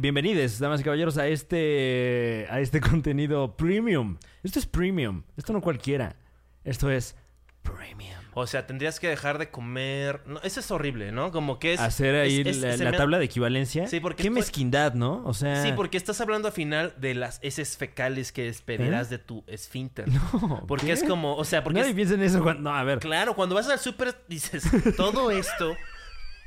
[0.00, 4.16] Bienvenidos, damas y caballeros, a este, a este contenido premium.
[4.44, 6.14] Esto es premium, esto no cualquiera.
[6.62, 7.16] Esto es
[7.62, 8.14] premium.
[8.34, 10.22] O sea, tendrías que dejar de comer.
[10.24, 11.32] No, eso es horrible, ¿no?
[11.32, 11.80] Como que es.
[11.80, 13.88] Hacer ahí es- la, se la me- tabla de equivalencia.
[13.88, 15.20] Sí, porque Qué estoy- mezquindad, ¿no?
[15.26, 15.64] O sea.
[15.64, 20.08] Sí, porque estás hablando al final de las heces fecales que despedirás de tu esfínter.
[20.08, 20.12] ¿Eh?
[20.32, 20.92] No, Porque ¿qué?
[20.92, 22.70] es como, o sea, porque Nadie es- piensa en eso cuando.
[22.70, 23.00] No, a ver.
[23.00, 24.62] claro, cuando vas al súper dices,
[24.96, 25.74] todo esto,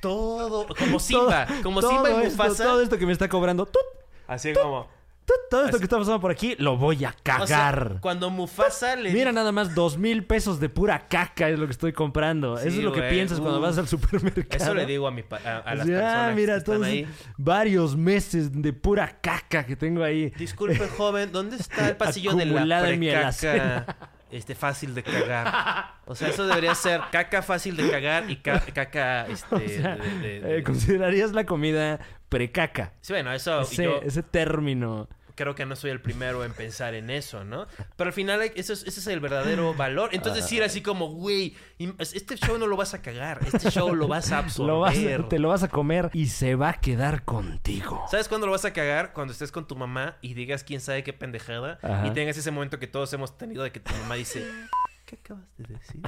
[0.01, 2.63] todo, como Simba, Todo- como todo Simba y esto, Mufasa.
[2.63, 3.69] Todo esto que me está cobrando.
[4.27, 4.87] Así como.
[5.49, 7.97] todo esto Así- que está pasando por aquí, lo voy a o sea, cagar.
[8.01, 11.71] cuando Mufasa le Mira nada más, dos mil pesos de pura caca es lo que
[11.71, 12.57] estoy comprando.
[12.57, 14.63] Sí, Eso es lo que piensas cuando vas al supermercado.
[14.63, 16.75] Eso le digo a, mi pa- a, a las Así, ah, personas mira, que están
[16.75, 17.07] todos ahí.
[17.37, 20.31] varios meses de pura caca que tengo ahí.
[20.37, 23.97] Disculpe, joven, ¿dónde está el pasillo de la Acumulada en mi precaca?
[24.31, 25.95] Este, fácil de cagar.
[26.05, 29.55] O sea, eso debería ser caca fácil de cagar y ca- caca, este...
[29.55, 31.99] O sea, de- de- de- eh, ¿Considerarías la comida
[32.29, 32.93] precaca?
[33.01, 35.09] Sí, bueno, eso Ese, yo ese término.
[35.41, 37.65] Creo que no soy el primero en pensar en eso, ¿no?
[37.95, 40.09] Pero al final eso es- ese es el verdadero valor.
[40.13, 41.55] Entonces decir así como, güey,
[41.99, 44.61] este show no lo vas a cagar, este show lo vas a absorber.
[44.71, 48.03] Lo vas, te lo vas a comer y se va a quedar contigo.
[48.09, 49.11] ¿Sabes cuándo lo vas a cagar?
[49.13, 52.05] Cuando estés con tu mamá y digas quién sabe qué pendejada Ajá.
[52.07, 54.45] y tengas ese momento que todos hemos tenido de que tu mamá dice,
[55.05, 56.01] ¿qué acabas de decir?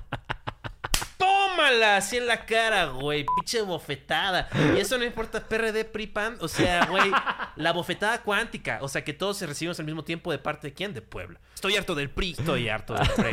[1.17, 1.97] ¡Tómala!
[1.97, 3.25] Así en la cara, güey.
[3.37, 4.49] Pinche bofetada.
[4.75, 6.37] Y eso no importa PRD, PRI, PAN.
[6.41, 7.11] O sea, güey,
[7.55, 8.79] la bofetada cuántica.
[8.81, 10.93] O sea, que todos se recibimos al mismo tiempo de parte de quién?
[10.93, 11.39] De Puebla.
[11.53, 12.35] Estoy harto del PRI.
[12.37, 13.31] Estoy harto del PRI.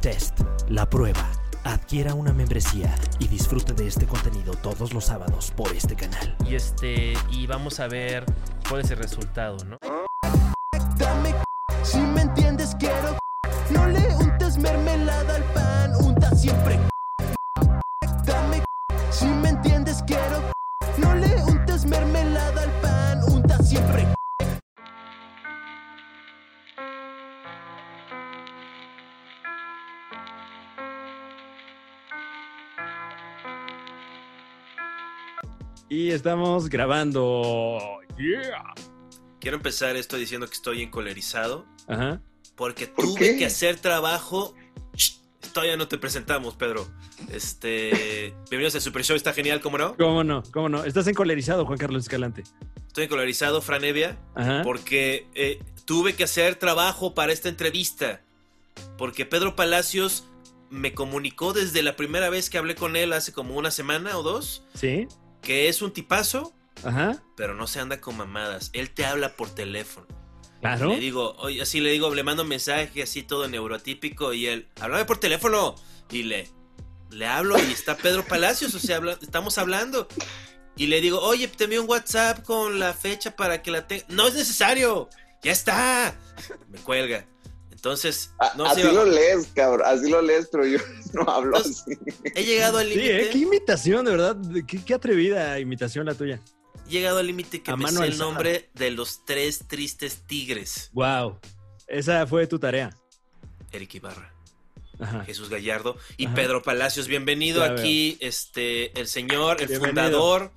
[0.00, 1.30] Test, la prueba.
[1.64, 6.36] Adquiera una membresía y disfrute de este contenido todos los sábados por este canal.
[6.46, 8.24] Y este, y vamos a ver
[8.68, 9.78] cuál es el resultado, ¿no?
[10.96, 11.34] Dame
[11.82, 13.18] si me entiendes quiero
[13.70, 15.65] No le untes mermelada al pan
[20.00, 20.52] entiendes quiero
[20.98, 24.06] No le untes mermelada al pan Unta siempre
[35.88, 37.78] Y estamos grabando.
[38.18, 38.74] Yeah.
[39.38, 41.64] Quiero empezar esto diciendo que estoy encolerizado.
[41.86, 42.20] Ajá.
[42.56, 43.36] Porque ¿Por tuve qué?
[43.36, 44.54] que hacer trabajo.
[45.52, 46.86] Todavía no te presentamos, Pedro.
[47.30, 48.34] Este.
[48.50, 49.96] Bienvenidos al Super Show, está genial, ¿cómo no?
[49.96, 50.42] ¿Cómo no?
[50.52, 50.84] ¿Cómo no?
[50.84, 52.44] Estás encolerizado, Juan Carlos Escalante.
[52.86, 54.62] Estoy encolorizado, Fran Evia, Ajá.
[54.62, 58.22] porque eh, tuve que hacer trabajo para esta entrevista.
[58.98, 60.24] Porque Pedro Palacios
[60.70, 64.22] me comunicó desde la primera vez que hablé con él hace como una semana o
[64.22, 65.06] dos ¿Sí?
[65.40, 66.52] que es un tipazo,
[66.84, 67.22] Ajá.
[67.36, 68.70] pero no se anda con mamadas.
[68.72, 70.06] Él te habla por teléfono.
[70.60, 70.88] Claro.
[70.90, 74.68] Le digo, oye, así le digo, le mando un mensaje así todo neurotípico y él,
[74.80, 75.74] háblame por teléfono.
[76.10, 76.48] Y le,
[77.10, 80.08] le hablo y está Pedro Palacios, o sea, habla- estamos hablando.
[80.76, 84.04] Y le digo, oye, te envío un WhatsApp con la fecha para que la tenga.
[84.08, 85.08] No es necesario,
[85.42, 86.14] ya está.
[86.68, 87.26] Me cuelga.
[87.70, 89.82] Entonces, no así sé, lo lees, cabrón.
[89.86, 90.78] Así lo lees, pero yo
[91.12, 92.32] no hablo Entonces, así.
[92.34, 93.12] he llegado al Sí, ¿eh?
[93.12, 93.30] límite.
[93.30, 94.36] Qué imitación, de verdad.
[94.66, 96.40] Qué, qué atrevida imitación la tuya.
[96.88, 100.90] Llegado al límite que A me sé el nombre de los tres tristes tigres.
[100.92, 101.38] Wow.
[101.88, 102.96] Esa fue tu tarea.
[103.72, 104.32] Eric Ibarra.
[104.98, 105.24] Ajá.
[105.24, 106.34] Jesús Gallardo y Ajá.
[106.36, 107.06] Pedro Palacios.
[107.08, 109.88] Bienvenido Ya aquí, este, el señor, el Bienvenido.
[109.88, 110.52] fundador,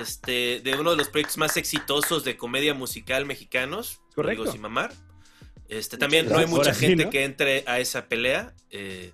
[0.00, 4.00] este, de uno de los proyectos más exitosos de comedia musical mexicanos.
[4.14, 4.42] Correcto.
[4.42, 4.92] Digo sin mamar.
[5.68, 7.10] Este, también no hay mucha gente ¿no?
[7.10, 8.54] que entre a esa pelea.
[8.70, 9.12] eh,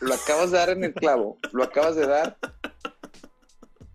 [0.00, 1.36] Lo acabas de dar en el clavo.
[1.52, 2.38] Lo acabas de dar.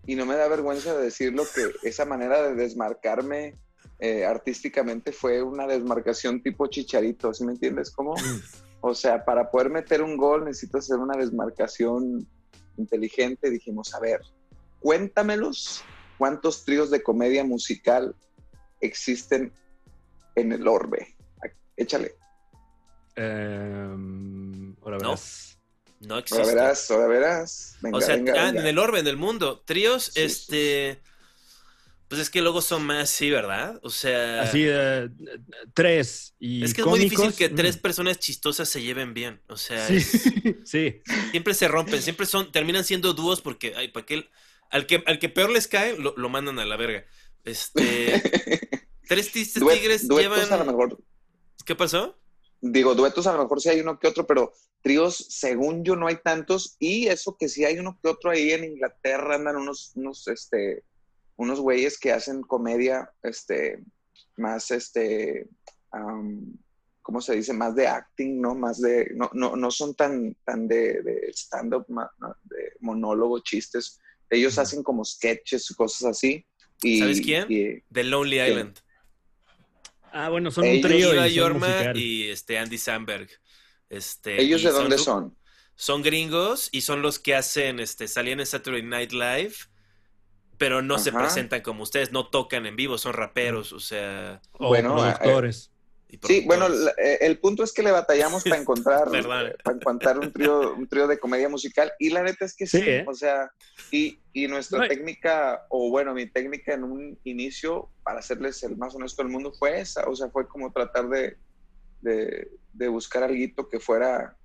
[0.06, 3.56] Y no me da vergüenza de decirlo que esa manera de desmarcarme
[3.98, 7.90] eh, artísticamente fue una desmarcación tipo chicharito, ¿sí me entiendes?
[7.90, 8.14] ¿Cómo?
[8.80, 12.26] O sea, para poder meter un gol necesito hacer una desmarcación
[12.76, 13.50] inteligente.
[13.50, 14.20] Dijimos, a ver,
[14.80, 15.84] cuéntamelos
[16.18, 18.14] cuántos tríos de comedia musical
[18.80, 19.52] existen
[20.36, 21.16] en el orbe.
[21.76, 22.14] Échale.
[23.16, 25.08] Em, ahora No.
[25.08, 25.55] verás.
[26.06, 26.42] No existe.
[26.42, 27.76] Ahora verás, ahora verás.
[27.80, 28.60] Venga, o sea, venga, venga.
[28.60, 29.62] en el orbe, en el mundo.
[29.66, 31.00] Tríos, Sí, sí, este.
[32.08, 33.80] Pues es que luego son más, sí, ¿verdad?
[33.82, 34.42] O sea.
[34.42, 34.64] Así,
[35.74, 36.34] tres.
[36.38, 37.54] Y es que es muy difícil que mm.
[37.56, 39.40] tres personas chistosas se lleven bien.
[39.48, 40.22] O sea, Sí, es-
[40.64, 41.02] sí.
[41.32, 44.28] siempre se rompen, siempre son, terminan siendo dúos porque, ay, ¿para qué?
[44.70, 47.04] Al que, al que peor les cae, lo, lo mandan a la verga.
[47.44, 48.22] Este,
[49.08, 50.52] tres tristes Duet- tigres llevan.
[50.52, 50.98] a lo mejor,
[51.64, 52.16] ¿Qué pasó?
[52.60, 56.06] Digo, duetos a lo mejor sí hay uno que otro, pero tríos, según yo, no
[56.06, 56.76] hay tantos.
[56.78, 60.84] Y eso que sí hay uno que otro ahí en Inglaterra, andan unos, unos, este,
[61.36, 63.82] unos güeyes que hacen comedia, este,
[64.36, 65.48] más, este,
[65.90, 66.56] am,
[67.02, 67.52] ¿cómo se dice?
[67.52, 68.54] Más de acting, ¿no?
[68.54, 71.86] Más de, no, no, no son tan, tan de, de stand-up,
[72.44, 74.00] de monólogo, chistes.
[74.28, 76.44] Ellos hacen como sketches, cosas así.
[76.82, 77.46] Y, ¿Sabes quién?
[77.48, 78.40] y- The Lonely.
[78.40, 78.78] Island.
[80.18, 81.96] Ah, bueno, son un Ellos- trío y son Yorma musical.
[81.98, 83.28] y este Andy Samberg.
[83.90, 85.36] Este, ¿Ellos de dónde son?
[85.74, 89.54] Son gringos y son los que hacen, este, salían en Saturday Night Live,
[90.56, 94.68] pero no se presentan como ustedes, no tocan en vivo, son raperos, o sea, O
[94.68, 95.70] Bueno, productores.
[96.22, 100.18] Sí, bueno, la- eh, el punto es que le batallamos para encontrar, eh, para encontrar
[100.18, 103.04] un trío, un trío de comedia musical y la neta es que sí, Sí, ¿eh?
[103.08, 103.50] o sea,
[103.90, 108.76] y, y nuestra No, técnica, o bueno, mi técnica en un inicio, para serles el
[108.76, 111.36] más honesto del mundo, fue esa, o sea, fue como tratar de,
[112.00, 114.36] de, de buscar algo que fuera,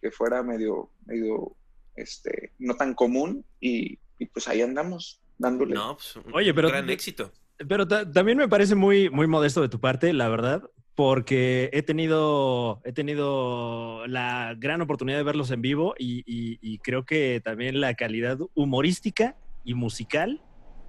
[0.00, 1.56] que fuera medio, medio,
[1.96, 5.74] este, no tan común y, y pues ahí andamos, dándole.
[5.74, 7.32] No, pues, un, Oye, un pero- gran éxito.
[7.68, 10.62] Pero ta- también me parece muy, muy modesto de tu parte, la verdad,
[11.00, 16.78] porque he tenido, he tenido la gran oportunidad de verlos en vivo y, y- y
[16.80, 20.44] creo que también la calidad humorística y musical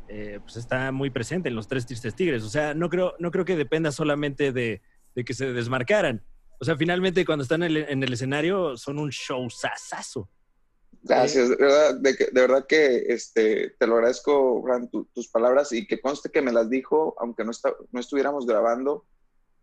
[0.09, 2.43] eh, pues está muy presente en los Tres Tristes Tigres.
[2.43, 4.81] O sea, no creo, no creo que dependa solamente de,
[5.15, 6.25] de que se desmarcaran.
[6.59, 10.29] O sea, finalmente cuando están en el, en el escenario son un show sasazo.
[11.03, 15.71] Gracias, de verdad, de, de verdad que este, te lo agradezco, Fran, tu- tus palabras
[15.71, 19.05] y que conste que me las dijo, aunque no, está, no estuviéramos grabando.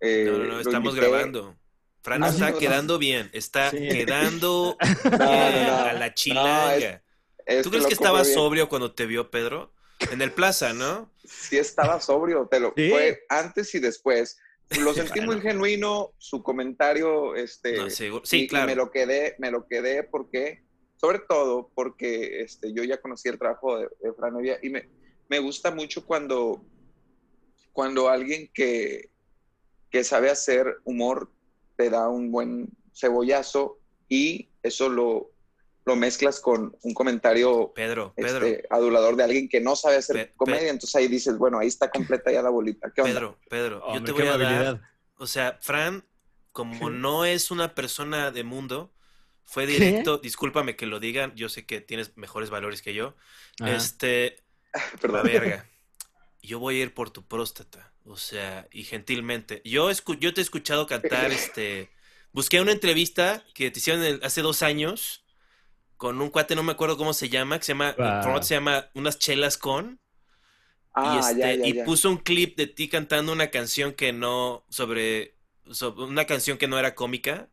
[0.00, 1.08] Eh, No, no, no, lo estamos invité.
[1.10, 1.56] grabando.
[2.02, 3.76] Fran Ah, está sí, no, quedando bien, está Sí.
[3.88, 5.76] quedando No, no, no.
[5.78, 7.02] a la chilanga.
[7.44, 8.34] Es ¿Tú crees que estaba bien.
[8.34, 9.72] sobrio cuando te vio Pedro?
[10.12, 11.10] En el plaza, ¿no?
[11.24, 12.88] Sí estaba sobrio, te lo Sí.
[12.90, 14.38] fue antes y después.
[14.80, 15.42] Lo sentí muy Bueno.
[15.42, 18.66] genuino, su comentario, este, No, y- Sí, y claro.
[18.66, 20.62] me lo quedé, me lo quedé porque,
[20.96, 24.88] sobre todo porque este, yo ya conocí el trabajo de, de Fran y me,
[25.28, 26.64] me gusta mucho cuando,
[27.72, 29.10] cuando alguien que,
[29.90, 31.30] que sabe hacer humor
[31.76, 35.30] te da un buen cebollazo y eso lo,
[35.84, 40.16] lo mezclas con un comentario Pedro, Pedro, este, adulador de alguien que no sabe hacer
[40.28, 42.90] Pe- comedia, pe- entonces ahí dices, bueno, ahí está completa ya la bolita.
[42.94, 43.14] ¿Qué onda?
[43.14, 44.80] Pedro, Pedro, yo te voy a dar,
[45.16, 46.04] o sea, Fran,
[46.52, 48.92] como no es una persona de mundo,
[49.44, 53.14] fue directo, discúlpame que lo digan, yo sé que tienes mejores valores que yo,
[53.60, 53.76] Ajá.
[53.76, 54.42] este,
[55.00, 55.16] Perdón.
[55.16, 55.66] la verga,
[56.42, 60.40] yo voy a ir por tu próstata, o sea, y gentilmente, yo, escu- yo te
[60.40, 61.92] he escuchado cantar, este,
[62.32, 65.24] busqué una entrevista que te hicieron el- hace dos años,
[65.96, 68.42] con un cuate, no me acuerdo cómo se llama, que se llama, Wow.
[68.42, 70.00] se llama Unas chelas con,
[70.94, 71.84] Ah, y, este, ya, ya, y ya.
[71.84, 75.36] puso un clip de ti cantando una canción que no, sobre,
[75.70, 77.48] sobre una canción que no era cómica,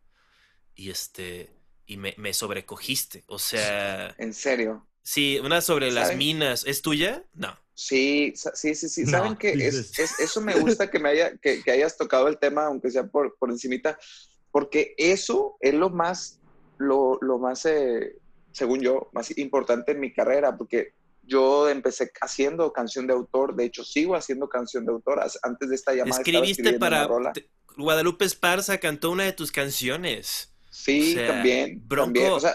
[0.76, 1.56] y este,
[1.88, 4.88] y me, me sobrecogiste, o sea, En serio.
[5.04, 7.26] sí, una sobre las minas, ¿es tuya?
[7.34, 7.58] No.
[7.78, 9.04] Sí, sí, sí, sí.
[9.04, 9.58] No, Saben que es,
[9.88, 10.00] dices.
[10.00, 13.06] es- eso me gusta que me haya, que, que hayas tocado el tema, aunque sea
[13.06, 14.00] por, por encimita,
[14.52, 16.40] porque eso es lo más,
[16.78, 18.16] lo, lo más, eh,
[18.54, 20.94] según yo, más importante en mi carrera, porque
[21.24, 25.20] yo empecé haciendo canción de autor, de hecho sigo haciendo canción de autor.
[25.44, 27.08] Antes de esta llamada Escribiste una para...
[27.08, 27.34] rola.
[27.78, 30.54] Guadalupe Esparza cantó una de tus canciones.
[30.70, 31.82] Sí, O sea, también.
[31.86, 32.32] Bronco- también.
[32.32, 32.54] O sea,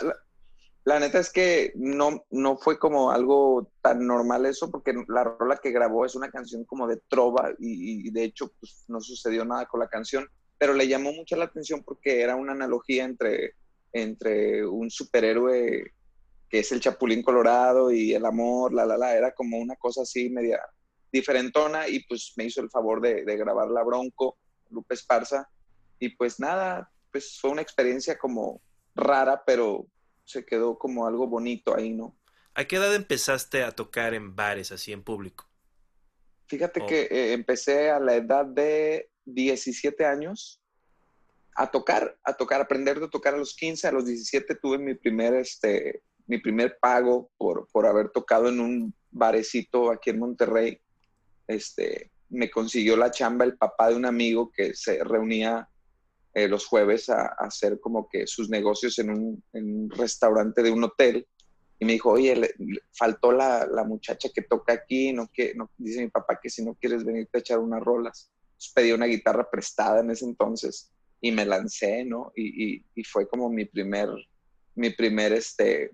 [0.85, 5.59] la, neta es que no, no fue como algo tan normal eso, porque la rola
[5.63, 9.45] que grabó es una canción como de trova y, y de hecho pues, no sucedió
[9.45, 10.29] nada con la canción,
[10.59, 13.55] pero le llamó mucho la atención porque era una analogía entre,
[13.93, 15.93] entre un superhéroe
[16.51, 20.03] que es el Chapulín Colorado y el amor, la, la, la, era como una cosa
[20.03, 20.61] así media
[21.13, 24.37] diferentona y pues me hizo el favor de, de grabar la Bronco,
[24.71, 25.49] Lupe Esparza,
[25.99, 28.61] y pues nada, pues fue una experiencia como
[28.95, 29.87] rara, pero
[30.31, 32.17] se quedó como algo bonito ahí, ¿no?
[32.55, 35.49] ¿A qué edad empezaste a tocar en bares, así en público?
[36.47, 36.87] Fíjate Oh.
[36.87, 40.61] que eh, empecé a la edad de 17 años
[41.55, 44.95] a tocar, a tocar, aprender de tocar a los 15, a los 17 tuve mi
[44.95, 50.81] primer, este, mi primer pago por, por haber tocado en un barecito aquí en Monterrey.
[51.47, 55.69] Este, me consiguió la chamba el papá de un amigo que se reunía
[56.35, 60.63] eh, los jueves a, a, hacer como que sus negocios en un, en un restaurante
[60.63, 61.27] de un hotel.
[61.79, 65.55] Y me dijo, oye, le, le faltó la, la, muchacha que toca aquí, no que,
[65.55, 68.31] no, dice mi papá que si no quieres venirte a echar unas rolas.
[68.51, 72.33] Entonces pedí una guitarra prestada en ese entonces y me lancé, ¿no?
[72.37, 74.09] Y, y, y fue como mi primer,
[74.75, 75.91] mi primer, este,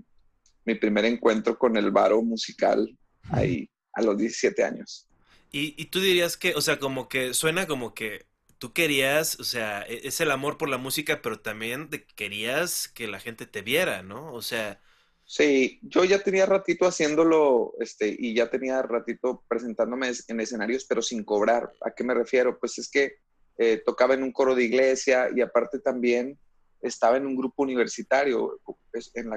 [0.64, 2.96] mi primer encuentro con el varo musical
[3.30, 5.08] ahí a los 17 años.
[5.52, 8.26] Y, y tú dirías que, o sea, como que suena como que
[8.58, 12.88] tú querías, o sea, e, es el amor por la música, pero también de, querías
[12.88, 14.32] que la gente te viera, ¿no?
[14.32, 14.80] O sea...
[15.24, 21.02] Sí, yo ya tenía ratito haciéndolo, este, y ya tenía ratito presentándome en escenarios, pero
[21.02, 21.72] sin cobrar.
[21.80, 22.58] ¿A qué me refiero?
[22.60, 23.16] Pues es que
[23.58, 26.38] eh, tocaba en un coro de iglesia y aparte también
[26.80, 28.60] estaba en un grupo universitario.
[29.14, 29.30] En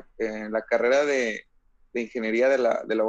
[0.52, 1.46] la, carrera de,
[1.94, 3.04] ingeniería de la, de la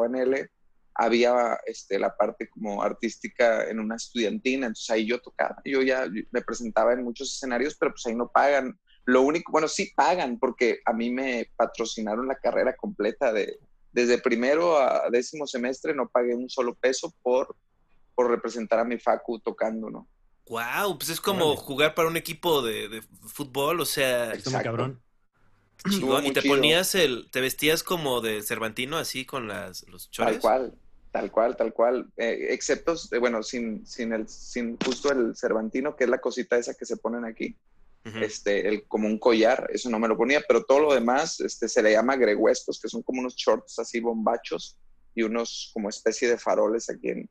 [1.02, 6.06] había este, la parte como artística en una estudiantina, entonces ahí yo tocaba, yo ya
[6.30, 8.78] me presentaba en muchos escenarios, pero pues ahí no pagan.
[9.06, 13.58] Lo único, bueno, sí pagan porque a mí me patrocinaron la carrera completa de,
[13.92, 17.56] desde primero a décimo semestre no pagué un solo peso por,
[18.14, 20.06] por representar a mi facu tocando, ¿no?
[20.48, 21.60] Wow, pues es como Órale.
[21.62, 24.62] jugar para un equipo de, de fútbol, o sea, muy Exacto.
[24.62, 25.02] cabrón.
[25.86, 26.22] Estuvo chingón.
[26.22, 26.54] muy y te chido.
[26.56, 30.34] ponías el, te vestías como de Cervantino, así con las, los chores.
[30.34, 30.78] Tal cual,
[31.10, 32.10] tal cual, tal cual.
[32.16, 36.56] Eh, excepto, eh, bueno, sin, sin, el, sin justo el Cervantino, que es la cosita
[36.56, 37.56] esa que se ponen aquí,
[38.02, 41.68] este, el, como un collar, eso no me lo ponía, pero todo lo demás este,
[41.68, 44.78] se le llama greguescos, que son como unos shorts así bombachos
[45.14, 47.28] y unos como especie de faroles aquí en,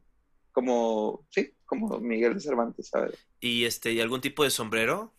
[0.52, 3.16] como, sí, como Miguel de Cervantes, ¿sabes?
[3.40, 5.14] Y este, ¿y algún tipo de sombrero?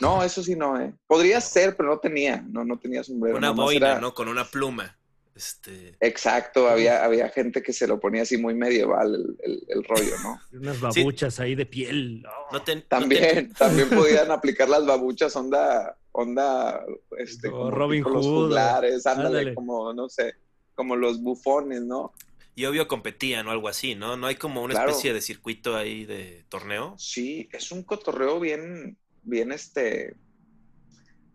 [0.00, 0.94] No, eso sí no, ¿eh?
[1.06, 3.36] Podría ser, pero no tenía, no, no tenía sombrero.
[3.36, 4.14] una boina, era- ¿no?
[4.14, 4.97] Con una pluma.
[5.38, 5.94] Este.
[6.00, 10.14] Exacto, había, había gente que se lo ponía así muy medieval el, el- el rollo,
[10.24, 10.40] ¿no?
[10.60, 12.24] Unas babuchas ahí de piel.
[12.26, 12.52] Oh.
[12.54, 16.84] No te- no te- También, también podían aplicar las babuchas onda, onda,
[17.18, 19.54] este, como Robin los Hood, o- juglares, ándale, ándale.
[19.54, 20.34] como, no sé,
[20.74, 22.12] como los bufones, ¿no?
[22.56, 24.16] Y obvio competían o algo así, ¿no?
[24.16, 24.90] No hay como una Claro.
[24.90, 26.96] especie de circuito ahí de torneo.
[26.98, 30.16] Sí, es un cotorreo bien, bien, este,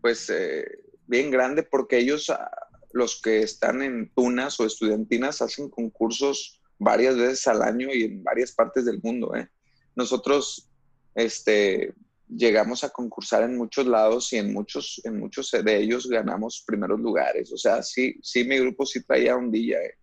[0.02, 0.66] pues, eh,
[1.06, 2.50] bien grande porque ellos, ah,
[2.94, 8.22] los que están en tunas o estudiantinas, hacen concursos varias veces al año y en
[8.22, 9.48] varias partes del mundo, ¿eh?
[9.96, 10.68] Nosotros,
[11.16, 11.92] este,
[12.28, 17.00] llegamos a concursar en muchos lados y en muchos, en muchos de ellos ganamos primeros
[17.00, 17.52] lugares.
[17.52, 19.94] O sea, sí, sí, mi grupo sí traía ondilla, ¿eh?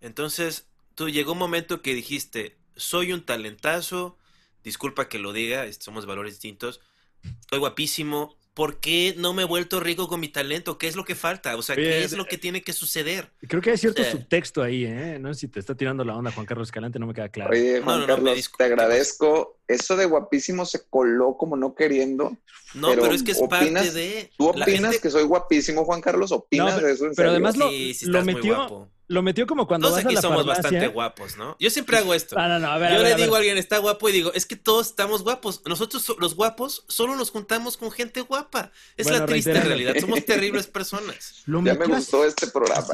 [0.00, 4.18] Entonces, tú llegó un momento que dijiste, soy un talentazo,
[4.62, 6.80] disculpa que lo diga, somos valores distintos,
[7.40, 10.76] estoy guapísimo, ¿por qué no me he vuelto rico con mi talento?
[10.76, 11.56] ¿Qué es lo que falta?
[11.56, 13.30] O sea, ¿qué es lo que tiene que suceder?
[13.48, 15.18] Creo que hay cierto sea- subtexto ahí, ¿eh?
[15.18, 17.52] No sé si te está tirando la onda Juan Carlos Escalante, no me queda claro.
[17.52, 19.59] Oye, Juan no, no, me Carlos, te agradezco.
[19.72, 22.36] Eso de guapísimo se coló como no queriendo.
[22.74, 24.30] No, Pero, pero, es que es parte ¿opinas- de...
[24.38, 26.30] ¿Tú opinas gente- que soy guapísimo, Juan Carlos?
[26.32, 27.30] ¿Opinas No, pero- de eso en pero serio?
[27.32, 28.88] además lo- Sí, sí lo metió- guapo.
[29.08, 30.62] Lo metió como cuando Todos vas a aquí la somos farmacia.
[30.62, 31.56] bastante guapos, ¿no?
[31.58, 32.36] Yo siempre hago esto.
[32.38, 33.24] Ah, no, no, a ver, a Yo ver, le a ver.
[33.24, 35.62] digo a alguien, está guapo, y digo, es que todos estamos guapos.
[35.66, 38.70] Nosotros, so- los guapos, solo nos juntamos con gente guapa.
[38.96, 39.96] Es Bueno, la triste realidad.
[39.98, 41.42] Somos terribles personas.
[41.46, 42.86] Lo Ya me gustó este programa.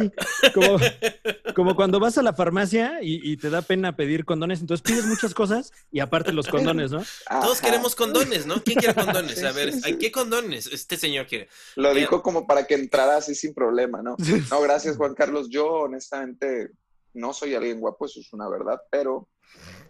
[1.55, 5.05] como cuando vas a la farmacia y, y te da pena pedir condones, entonces pides
[5.07, 7.05] muchas cosas y aparte los condones, ¿no?
[7.41, 8.63] Todos queremos condones, ¿no?
[8.63, 9.41] ¿Quién quiere condones?
[9.45, 9.73] A ver.
[9.85, 10.67] ¿hay qué condones?
[10.67, 11.49] Este señor quiere.
[11.77, 12.01] Lo Mira.
[12.01, 14.17] dijo como para que entrara así sin problema, ¿no?
[14.51, 15.49] No, gracias, Juan Carlos.
[15.51, 16.71] Yo, honestamente,
[17.15, 19.29] no soy alguien guapo, eso es una verdad, pero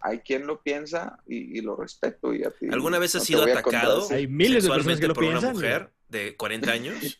[0.00, 2.32] hay quien lo piensa y, y lo respeto.
[2.34, 4.06] Y a ti ¿Alguna vez has sido a atacado.
[4.10, 5.54] Hay miles de personas que lo por una piensan.
[5.54, 7.18] mujer de 40 años?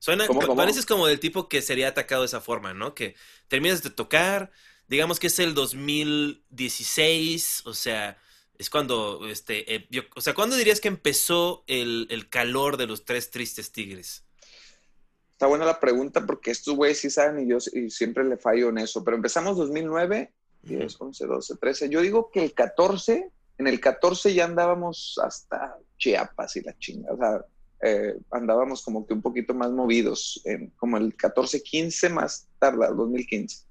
[0.00, 0.54] Suena, ¿Cómo, cómo?
[0.56, 2.94] pareces como del tipo que sería atacado de esa forma, ¿no?
[2.94, 3.16] Que
[3.48, 4.52] terminas de tocar,
[4.86, 8.16] digamos que es el 2016, o sea,
[8.58, 12.86] es cuando, este, eh, yo- o sea, ¿cuándo dirías que empezó el, el calor de
[12.88, 14.24] los tres tristes tigres?
[15.32, 18.70] Está buena la pregunta porque estos güeyes sí saben y yo y siempre le fallo
[18.70, 19.04] en eso.
[19.04, 21.88] Pero empezamos 2009, 10, 11, 12, 13.
[21.88, 27.12] Yo digo que el 14, en el 14 ya andábamos hasta Chiapas y la chinga.
[27.12, 27.44] O sea,
[27.82, 30.42] eh, andábamos como que un poquito más movidos,
[30.76, 33.67] como el 14, 15 más tarde, 2015.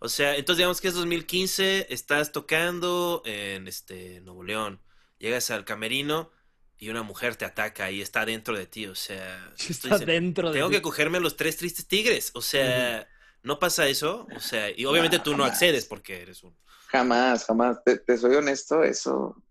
[0.00, 4.80] O sea, entonces digamos que es 2015, estás tocando en este Nuevo León,
[5.18, 6.30] llegas al camerino
[6.78, 10.58] y una mujer te ataca y está dentro de ti, o sea, Está dentro de
[10.58, 10.76] tengo ti.
[10.76, 13.08] que cogerme a los tres tristes tigres, o sea,
[13.42, 14.26] ¿no pasa eso?
[14.36, 16.54] O sea, y obviamente tú no accedes porque eres un...
[16.88, 17.82] Jamás, jamás.
[17.84, 19.42] Te, te soy honesto, eso.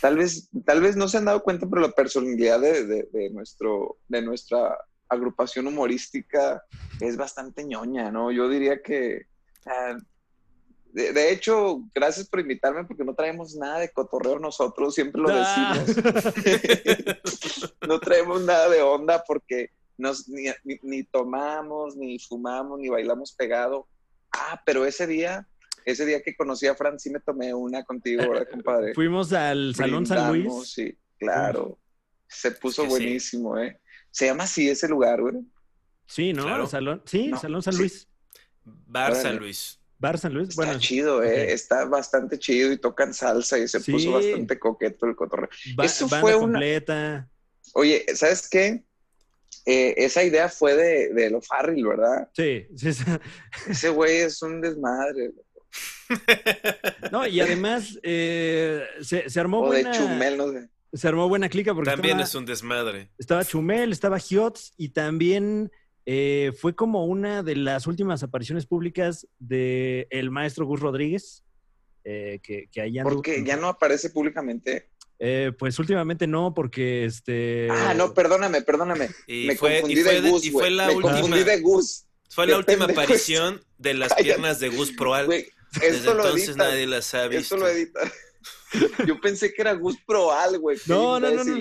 [0.00, 3.30] Tal vez, tal vez no se han dado cuenta, pero la personalidad de, de- de
[3.30, 4.76] nuestro, de nuestra
[5.08, 6.62] agrupación humorística
[7.00, 8.30] es bastante ñoña, ¿no?
[8.32, 9.26] Yo diría que.
[10.92, 15.28] De, de hecho, gracias por invitarme porque no traemos nada de cotorreo nosotros, siempre lo
[15.32, 15.74] Ah.
[15.84, 16.04] decimos.
[17.88, 23.32] no traemos nada de onda porque nos, ni, ni- ni tomamos, ni fumamos, ni bailamos
[23.32, 23.88] pegado.
[24.32, 25.48] Ah, pero ese día,
[25.84, 28.94] ese día que conocí a Fran, sí me tomé una contigo, ¿verdad, compadre?
[28.94, 30.52] Fuimos al Salón San Luis.
[30.72, 31.78] Sí, claro.
[32.28, 33.02] Se puso Es que sí.
[33.04, 33.80] buenísimo, ¿eh?
[34.10, 35.36] Se llama así ese lugar, güey.
[36.06, 36.44] Sí, ¿no?
[36.44, 36.64] Claro.
[36.64, 37.76] El salón, sí, No, Salón San.
[37.76, 38.08] Luis.
[38.92, 39.38] San Órale.
[39.40, 39.80] Luis.
[39.98, 40.48] Bar San Luis.
[40.50, 41.52] Está Bueno, chido, ¿eh?
[41.52, 43.92] Está bastante chido y tocan salsa y se Sí.
[43.92, 45.48] puso bastante coqueto el cotorreo.
[45.76, 47.28] ba- eso banda fue una- completa.
[47.74, 48.84] Oye, ¿sabes qué?
[49.66, 52.28] Eh, esa idea fue de, de Lo Farrell, ¿verdad?
[52.34, 53.04] Sí, sí, sí.
[53.68, 55.32] Ese güey es un desmadre.
[57.10, 60.68] No, y además eh, se, se armó O de Chumel, no sé.
[60.92, 63.10] se armó buena clica porque También estaba, es un desmadre.
[63.18, 65.70] estaba Chumel, estaba Hiots y también
[66.06, 71.44] eh, fue como una de las últimas apariciones públicas de el maestro Gus Rodríguez,
[72.04, 74.90] eh, que, que anduvo- Porque ya no aparece públicamente.
[75.18, 77.68] Eh, pues últimamente no, porque este...
[77.70, 79.08] Ah, no, perdóname, perdóname.
[79.26, 81.44] Y me fue, confundí y fue de de- Gus, y fue la Me última, confundí
[81.44, 82.04] de Gus.
[82.30, 84.24] fue la última aparición de las Cállate.
[84.24, 85.28] piernas de Gus Proal.
[85.28, 86.64] Desde esto lo entonces edita.
[86.68, 87.42] nadie las ha visto.
[87.42, 88.00] Esto lo edita.
[89.06, 90.76] Yo pensé que era Gus Proal, güey.
[90.86, 91.56] No, no, no, no.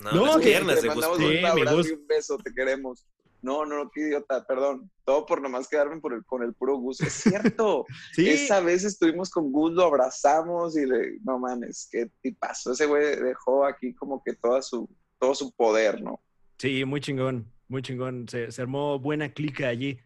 [0.00, 1.18] No, No, las que- piernas de Gus Proal.
[1.18, 3.06] Sí, un abrazo y un beso, te queremos.
[3.46, 4.90] No, no, no, qué idiota, perdón.
[5.04, 7.00] Todo por nomás quedarme por el, con el puro Gus.
[7.00, 7.12] Es
[7.58, 7.86] cierto.
[8.12, 12.72] Sí, Esa vez estuvimos con Gus, lo abrazamos y le, no mames, qué tipazo.
[12.72, 14.88] Ese güey dejó aquí como que toda su,
[15.20, 16.20] todo su poder, ¿no?
[16.58, 18.26] sí, muy chingón, muy chingón.
[18.28, 19.98] Se, se armó buena clica allí.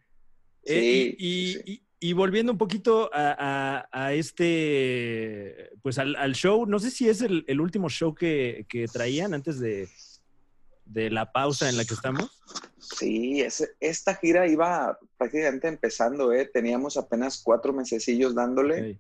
[0.65, 1.61] Sí, Eh, y- sí.
[1.67, 6.91] y- y volviendo un poquito a, a- a este, pues al, al show, no sé
[6.91, 9.87] si es el, el último show que, que traían antes de,
[10.93, 12.31] de la pausa en la que estamos.
[12.79, 16.51] Sí, ese- esta gira iba prácticamente empezando, ¿eh?
[16.53, 18.93] Teníamos apenas cuatro mesecillos dándole.
[18.93, 18.99] Ok.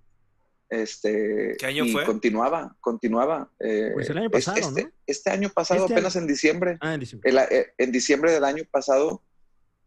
[0.68, 2.04] Este, ¿Qué año y fue?
[2.04, 3.50] continuaba, continuaba.
[3.58, 4.90] eh, Pues el año es- pasado, este, ¿no?
[5.04, 6.22] este año pasado, Este apenas año.
[6.22, 6.78] en diciembre.
[6.80, 7.28] Ah, en diciembre.
[7.28, 9.22] El- eh, en diciembre del año pasado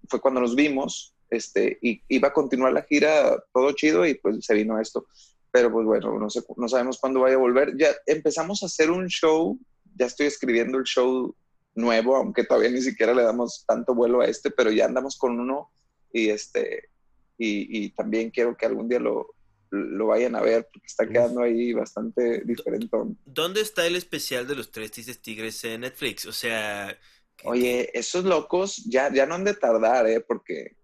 [0.10, 4.45] fue cuando nos vimos, este, y iba a continuar la gira todo chido y pues
[4.45, 5.07] se vino esto.
[5.51, 7.77] Pero pues bueno, no, sé, no sabemos cuándo vaya a volver.
[7.77, 9.57] Ya empezamos a hacer un show,
[9.95, 11.33] ya estoy escribiendo el show
[11.75, 15.39] nuevo, aunque todavía ni siquiera le damos tanto vuelo a este, pero ya andamos con
[15.39, 15.72] uno
[16.12, 16.89] y este,
[17.38, 19.36] y, y también quiero que algún día lo,
[19.72, 23.18] lo vayan a ver porque está quedando ahí bastante diferentón.
[23.25, 26.25] ¿Dónde está el especial de los tres tristes tigres en Netflix?
[26.25, 26.96] O sea,
[27.44, 30.22] Oye, esos locos ya, ya no han de tardar, ¿eh?
[30.22, 30.75] Porque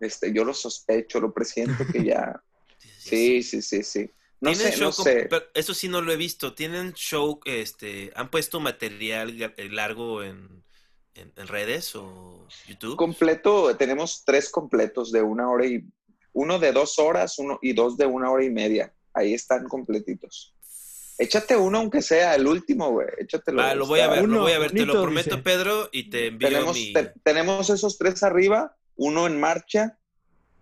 [0.00, 2.40] este, yo lo sospecho, lo presiento que ya.
[2.98, 4.10] Sí, sí, sí, sí.
[4.40, 5.26] No Tienen sé, show no con- sé.
[5.28, 6.54] pero eso sí no lo he visto.
[6.54, 10.64] Tienen show, este, han puesto material eh, largo en,
[11.14, 12.96] en, en redes o YouTube.
[12.96, 15.84] Completo, tenemos tres completos de una hora y.
[16.32, 18.94] Uno de dos horas uno y dos de una hora y media.
[19.12, 20.54] Ahí están completitos.
[21.18, 23.08] Échate uno, aunque sea el último, güey.
[23.18, 23.58] Échatelo.
[23.60, 25.42] Va, lo voy a ver, lo Uno voy a ver, te lo bonito, prometo, dice.
[25.42, 26.92] Pedro, y te envío Tenemos, mi.
[26.92, 29.98] te- tenemos esos tres arriba, uno en marcha,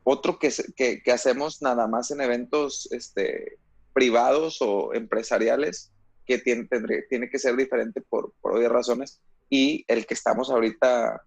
[0.05, 3.59] otro que, se- que, que hacemos nada más en eventos este,
[3.99, 5.91] privados o empresariales,
[6.25, 10.51] que tiene, tendré- tiene que ser diferente por, por obvias razones, y el que estamos
[10.51, 11.23] ahorita,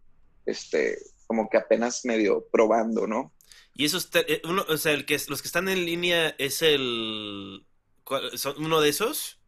[0.46, 3.34] este, como que apenas medio probando, ¿no?
[3.74, 6.62] Y esos, te- eh, uno, o sea, el que, los que están en línea es
[6.62, 7.66] el.
[8.06, 9.42] ¿cuál- ¿Son uno de esos?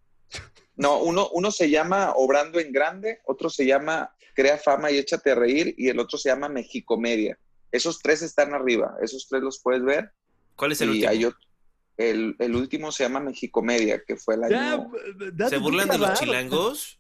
[0.76, 5.32] No, uno, uno se llama Obrando en Grande, otro se llama Crea Fama y Échate
[5.32, 7.38] a Reír, y el otro se llama Mexicomedia.
[7.72, 10.12] Esos tres están arriba, esos tres los puedes ver.
[10.58, 11.10] ¿Cuál es el y último?
[11.12, 11.40] hay otro-
[11.97, 14.91] el, el último se llama Mexicomedia, que fue el año...
[15.49, 16.99] ¿Se burlan de los chilangos?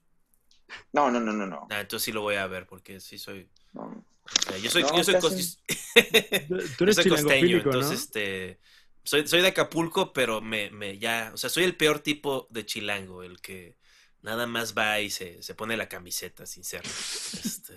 [0.91, 1.67] No, no, no, no, no.
[1.69, 3.49] Ah, entonces sí lo voy a ver, porque sí soy.
[3.73, 3.83] no.
[3.83, 5.13] o sea, yo soy, No, yo soy,
[6.79, 8.59] yo costeño, entonces este.
[9.05, 11.31] Soy, soy de Acapulco, pero me, me ya.
[11.33, 13.77] O sea, soy el peor tipo de chilango, el que
[14.21, 16.81] nada más va y se, se pone la camiseta sin ser.
[16.85, 17.73] Este,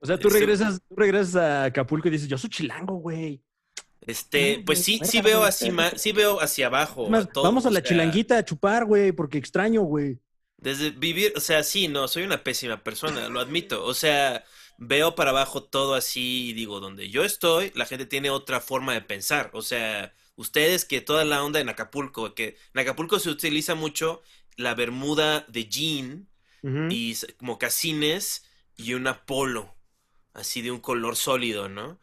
[0.00, 3.42] O sea, tú Este- regresas, tú regresas a Acapulco y dices, yo soy chilango, güey.
[4.02, 7.14] Este, pues sí, sí veo así más, sí veo hacia abajo.
[7.32, 10.20] Todo, vamos a o la sea, chilanguita a chupar, güey, porque extraño, güey.
[10.58, 13.82] Desde vivir, o sea, sí, no, soy una pésima persona, lo admito.
[13.84, 14.44] O sea,
[14.76, 18.92] veo para abajo todo así y digo, donde yo estoy, la gente tiene otra forma
[18.92, 19.50] de pensar.
[19.54, 24.22] O sea, ustedes que toda la onda en Acapulco, que en Acapulco se utiliza mucho
[24.56, 26.28] la bermuda de jean
[26.62, 26.88] Ujú.
[26.88, 28.44] y s- como casines
[28.76, 29.76] y una polo,
[30.34, 32.00] así de un color sólido, ¿no?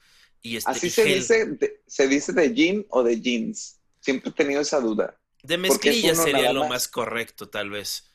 [0.48, 1.16] Y este Así se gel.
[1.16, 3.80] dice, de, se dice de jean o de jeans.
[4.00, 5.20] Siempre he tenido esa duda.
[5.44, 6.70] De mezclilla sería lo más.
[6.70, 8.06] más correcto, tal vez.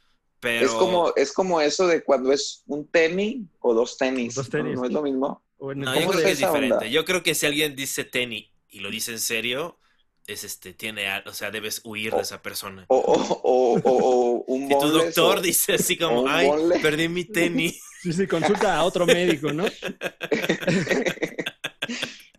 [0.41, 4.35] Pero Es, como, es como eso de cuando es un tenis o dos tenis.
[4.35, 4.75] Dos tenis.
[4.75, 5.43] No, no es lo mismo.
[5.61, 6.75] No, ¿Cómo yo creo que es diferente.
[6.75, 6.87] onda?
[6.87, 9.79] Yo creo que si alguien dice tenis y lo dice en serio,
[10.27, 12.85] es este, tiene, a- o sea, debes huir de esa persona.
[12.89, 16.79] O, o, o, o- o un Si tu doctor o- dice así como, ay, bonle".
[16.81, 17.81] perdí mi tenis.
[18.03, 19.65] Sí, sí, consulta a otro médico, ¿no?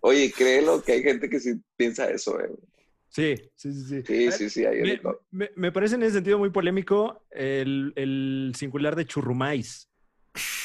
[0.02, 2.40] Oye, créelo que hay gente que sí piensa eso.
[2.42, 2.50] eh.
[3.10, 3.86] Sí, sí, sí.
[3.86, 4.04] sí.
[4.06, 4.66] Sí, sí, sí.
[4.66, 5.00] Hay Me,
[5.32, 9.88] me- me parece en ese sentido muy polémico el, el singular de churrumais.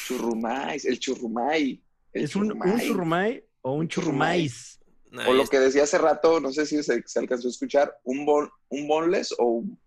[0.06, 1.80] Churrumais, el churrumay.
[2.12, 3.44] El ¿Es un, un churrumay.
[3.62, 4.77] o un churrumais?
[5.10, 7.50] No, O lo es- que decía hace rato, no sé si se, se alcanzó a
[7.50, 9.78] escuchar, un, bon, un boneless o un-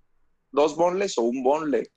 [0.51, 1.91] dos boneless o un bonle.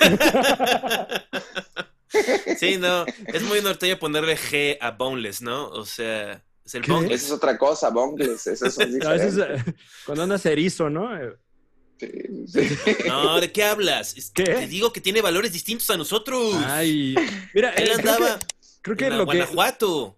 [2.58, 5.68] sí, no, es muy norteño ponerle G a boneless, ¿no?
[5.70, 7.22] O sea, es el boneless.
[7.22, 8.42] Esa es otra cosa, boneless.
[8.42, 9.68] Son A veces diferentes.
[9.68, 9.74] eh,
[10.06, 11.08] cuando andas erizo, ¿no?
[12.00, 12.08] Sí,
[12.46, 12.68] sí.
[13.08, 14.16] No, ¿de qué hablas?
[14.16, 14.44] Es- ¿Qué?
[14.44, 16.54] Te digo que tiene valores distintos a nosotros.
[16.66, 17.14] Ay,
[17.54, 18.38] mira, Él eh, andaba.
[18.38, 18.46] que,
[18.94, 19.44] Creo que lo que,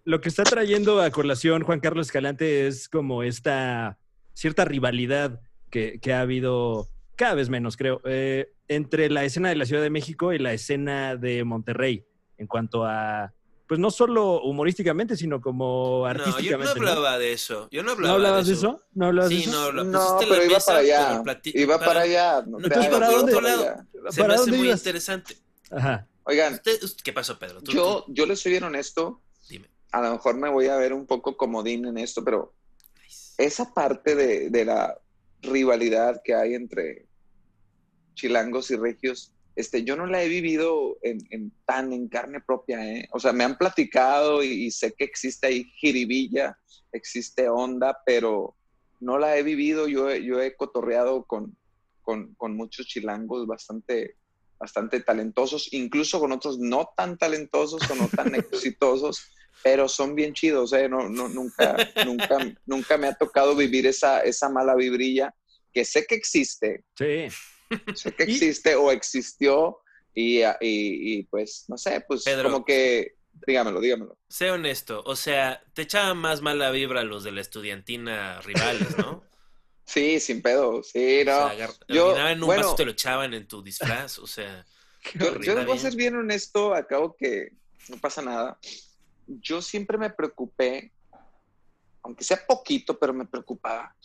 [0.05, 3.99] lo que está trayendo a colación Juan Carlos Escalante es como esta
[4.35, 9.57] cierta rivalidad que, que ha habido cada vez menos, creo, eh, entre la escena de
[9.57, 12.05] la Ciudad de México y la escena de Monterrey,
[12.39, 13.33] en cuanto a,
[13.69, 16.75] pues no solo humorísticamente, sino como No, yo no artísticamente.
[16.75, 16.81] ¿no?
[16.89, 17.69] hablaba de eso.
[17.71, 18.81] Yo no hablaba ¿No hablabas de eso?
[18.95, 19.73] ¿No hablabas de Sí, eso?
[19.73, 21.23] no, No, pero iba para allá.
[21.45, 22.43] Iba para allá.
[22.47, 23.37] No No, te ¿y hagas, para dónde?
[23.37, 23.87] allá.
[24.11, 24.81] Se ¿Para me hace dónde muy ibas?
[24.81, 25.37] interesante.
[25.71, 26.07] Ajá.
[26.25, 27.63] Oigan, Usted- ¿Qué pasó, Pedro?
[27.63, 29.23] Tú- yo, tú- yo les soy bien honesto.
[29.49, 29.69] Dime.
[29.93, 32.55] A lo mejor me voy a ver un poco comodín en esto, pero
[33.39, 34.97] esa parte de, de la
[35.43, 37.07] rivalidad que hay entre
[38.15, 42.87] chilangos y regios, este, yo no la he vivido en, en tan en carne propia,
[42.87, 43.09] ¿eh?
[43.13, 46.57] O sea, me han platicado y, y sé que existe ahí jiribilla,
[46.93, 48.57] existe onda, pero
[49.01, 49.89] no la he vivido.
[49.89, 51.57] Yo, he- yo he cotorreado con,
[52.03, 54.17] con, con muchos chilangos bastante,
[54.61, 59.23] bastante talentosos, incluso con otros no tan talentosos o no tan exitosos,
[59.65, 60.89] pero son bien chidos, ¿eh?
[60.89, 65.35] No, no, nunca, nunca, nunca me ha tocado vivir esa, esa mala vibrilla
[65.73, 67.29] que sé que existe, Sí.
[67.95, 69.79] sé que Y- existe o existió
[70.15, 72.51] y, y- y, pues, no sé, pues Pedro.
[72.51, 73.15] como que,
[73.47, 74.19] dígamelo, dígamelo.
[74.29, 79.25] Sé honesto, o sea, te echaban más mala vibra los de la estudiantina rivales, ¿no?
[79.93, 81.47] Sí, sin pedo, sí, O sea, no.
[81.49, 82.63] agar- yo- orinaban un bueno.
[82.63, 84.65] vaso te lo echaban en tu disfraz, o sea.
[85.15, 87.53] Yo, yo voy a ser bien honesto, acabo que
[87.89, 88.59] no pasa nada.
[89.27, 90.93] Yo siempre me preocupé,
[92.03, 93.97] aunque sea poquito, pero me preocupaba.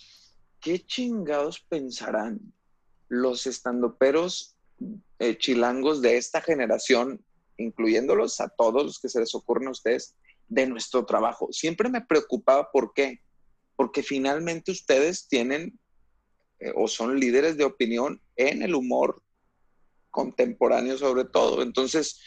[0.62, 2.40] ¿Qué chingados pensarán
[3.10, 4.56] los estandoperos
[5.20, 7.24] eh, chilangos de esta generación,
[7.58, 10.16] incluyéndolos a todos los que se les ocurren a ustedes,
[10.48, 11.50] de nuestro trabajo?
[11.52, 13.22] Siempre me preocupaba, ¿por qué?
[13.76, 15.80] Porque finalmente ustedes tienen
[16.60, 19.22] eh, o son líderes de opinión en el humor
[20.10, 21.62] contemporáneo sobre todo.
[21.62, 22.22] Entonces,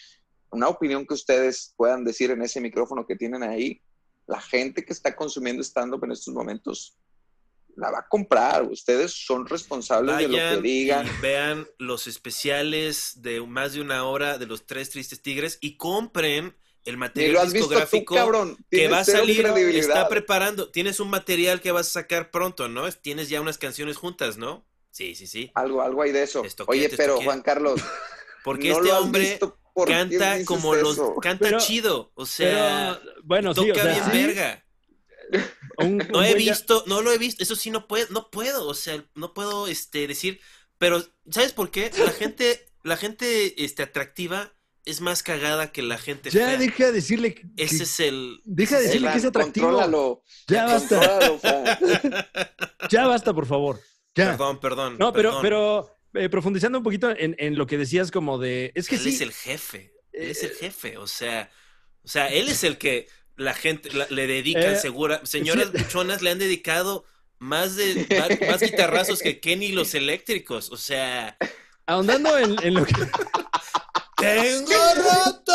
[0.51, 3.81] una opinión que ustedes puedan decir en ese micrófono que tienen ahí,
[4.27, 6.99] la gente que está consumiendo stand-up en estos momentos
[7.77, 8.65] la va a comprar.
[8.65, 11.07] Ustedes son responsables de lo que digan.
[11.23, 16.55] vean los especiales de más de una hora de los tres tristes tigres y compren
[16.89, 18.57] el material lo has visto tú, discográfico cabrón.
[18.71, 20.71] que va a salir, está preparando.
[20.71, 22.91] Tienes un material que vas a sacar pronto, ¿no?
[22.93, 24.67] Tienes ya unas canciones juntas, ¿no?
[24.91, 25.51] Sí, sí, sí.
[25.55, 26.43] Algo, algo hay de eso.
[26.67, 27.21] Oye, pero.
[27.21, 27.81] Juan Carlos,
[28.45, 32.99] Porque no este hombre visto, ¿por qué canta como los canta Pero- chido, o sea,
[33.03, 34.65] Pero, bueno, sí, toca o sea, bien sí, verga.
[35.79, 38.31] un- No un he ya- visto, no lo he visto, eso sí no puedo, no
[38.31, 40.41] puedo, o sea, no puedo este decir,
[40.79, 41.91] pero ¿sabes por qué?
[41.99, 44.55] La gente, la gente este atractiva
[44.91, 46.57] es más cagada que la gente Ya fea.
[46.57, 49.67] deja de decirle que, Ese es el deja de decirle que es atractivo.
[49.67, 50.23] Contrólalo.
[50.47, 51.41] Ya basta, contrólalo,
[52.91, 53.81] ya basta, por favor.
[54.15, 54.31] Ya.
[54.33, 54.97] Perdón, perdón.
[54.99, 55.91] No, pero, perdón.
[56.13, 59.03] pero eh, profundizando un poquito en, en lo que decías como de, es que él
[59.03, 59.93] sí, es el jefe.
[60.13, 61.51] Él es el Eh, jefe, o sea,
[62.03, 65.21] o sea, él es el que la gente la- le dedican Eh, segura.
[65.25, 65.83] Señoras sí.
[65.83, 67.05] buchonas le han dedicado
[67.39, 71.37] más de más, más guitarrazos que Kenny los eléctricos, o sea,
[71.87, 72.95] ahondando en, en lo que...
[74.19, 75.53] tengo roto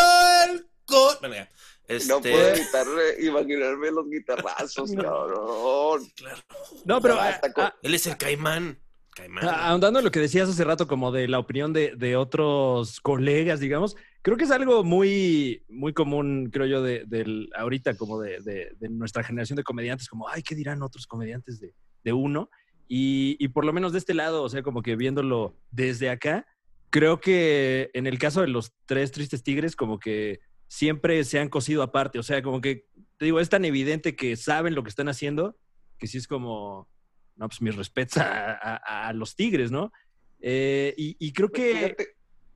[0.50, 1.50] el co Bueno, ya.
[1.90, 2.86] No Este, puedo evitar
[3.22, 6.02] imaginarme los guitarrazos, cabrón.
[6.16, 6.40] claro.
[6.86, 8.80] No, pero ah, Basta con- a- Él es el caimán.
[9.16, 9.46] Caimán.
[9.46, 13.00] a- ahondando en lo que decías hace rato como de la opinión de, de otros
[13.02, 18.20] colegas, digamos, creo que es algo muy, muy común, creo yo, de, del, ahorita como
[18.20, 22.14] de, de- de nuestra generación de comediantes, como, ay, ¿qué dirán otros comediantes de, de
[22.14, 22.50] uno?
[22.88, 26.48] Y, y por lo menos de este lado, o sea, como que viéndolo desde acá,
[26.94, 31.50] creo que en el caso de los tres tristes tigres, como que siempre se han
[31.50, 32.86] cosido aparte, o sea, como que,
[33.18, 35.58] te digo, es tan evidente que saben lo que están haciendo,
[35.98, 36.88] que sí es como,
[37.36, 39.92] no, pues mis respetos a, a- a los tigres, ¿no?
[40.40, 41.74] Eh, y, y creo que...
[41.74, 42.08] Fíjate,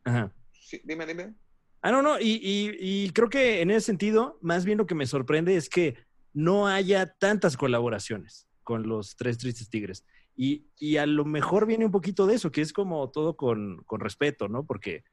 [0.03, 0.31] Ajá.
[0.51, 1.33] sí, dime, dime.
[1.81, 4.93] Ah, no, no, y, y- y creo que en ese sentido, más bien lo que
[4.93, 5.97] me sorprende es que
[6.31, 10.05] no haya tantas colaboraciones con los tres tristes tigres.
[10.37, 13.83] Y, y a lo mejor viene un poquito de eso, que es como todo con,
[13.85, 14.65] con respeto, ¿no?
[14.65, 15.03] Porque,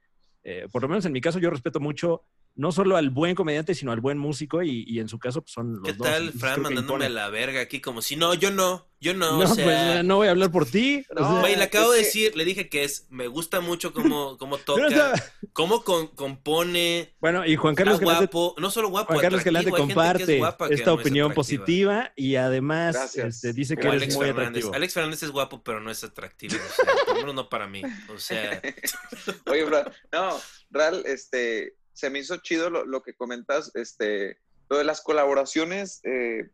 [0.44, 2.22] eh, por lo menos en mi caso, yo respeto mucho
[2.56, 5.52] no solo al buen comediante, sino al buen músico, y, y en su caso, pues
[5.52, 6.06] son los ¿Qué dos.
[6.06, 9.38] tal, Entonces, Fran, mandándome a la verga aquí como si no, yo no, yo no,
[9.38, 11.04] No, o sea, pues no voy a hablar por ti.
[11.10, 13.60] o No, sea, Güey, le acabo de que- decir, le dije que es, me gusta
[13.60, 15.14] mucho cómo, cómo toca,
[15.52, 19.48] cómo con- compone, Bueno, y Juan Carlos Escalante guapo, no solo guapo, Juan Carlos que
[19.50, 24.14] es comparte guapa esta es opinión positiva y además este, dice O que eres Alex
[24.16, 24.48] muy Fernández.
[24.48, 24.74] atractivo.
[24.74, 26.54] Alex Fernández es guapo, pero no es atractivo.
[26.54, 27.82] O sea, por lo menos no para mí.
[28.14, 28.62] O sea,
[29.50, 30.38] Oye, Fran, no,
[30.70, 36.00] Ral, este, se me hizo chido lo, lo que comentas, este, lo de las colaboraciones.
[36.04, 36.50] eh,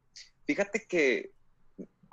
[0.46, 1.32] fíjate que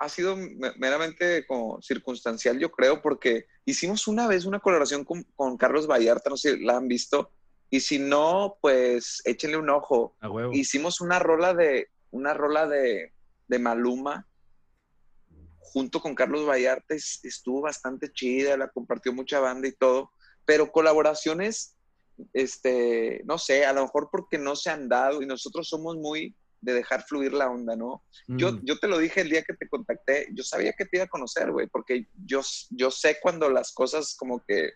[0.00, 5.24] ha sido me- meramente como circunstancial, yo creo, porque hicimos una vez una colaboración con,
[5.36, 7.30] con Carlos Vallarta, no sé si la han visto,
[7.70, 10.16] Y si no, pues échenle un ojo.
[10.20, 10.52] A huevo.
[10.54, 13.12] Hicimos una rola de, una rola de,
[13.46, 14.26] de Maluma
[15.60, 16.94] junto con Carlos Vallarta.
[16.94, 20.12] es- Estuvo bastante chida, la compartió mucha banda y todo.
[20.46, 21.76] Pero colaboraciones,
[22.32, 26.34] este, no sé, a lo mejor porque no se han dado y nosotros somos muy
[26.60, 28.02] de dejar fluir la onda, ¿no?
[28.26, 28.60] Yo, Mm.
[28.64, 31.08] yo te lo dije el día que te contacté, yo sabía que te iba a
[31.08, 34.72] conocer, güey, porque yo, yo sé cuando las cosas como que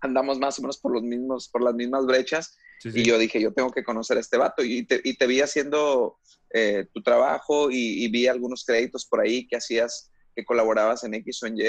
[0.00, 3.00] andamos más o menos por los mismos, por las mismas brechas, Sí, sí.
[3.00, 5.40] y yo dije, yo tengo que conocer a este vato, y te, y te vi
[5.40, 6.18] haciendo
[6.52, 11.14] eh, tu trabajo y, y vi algunos créditos por ahí que hacías, que colaborabas en
[11.14, 11.62] X o en Y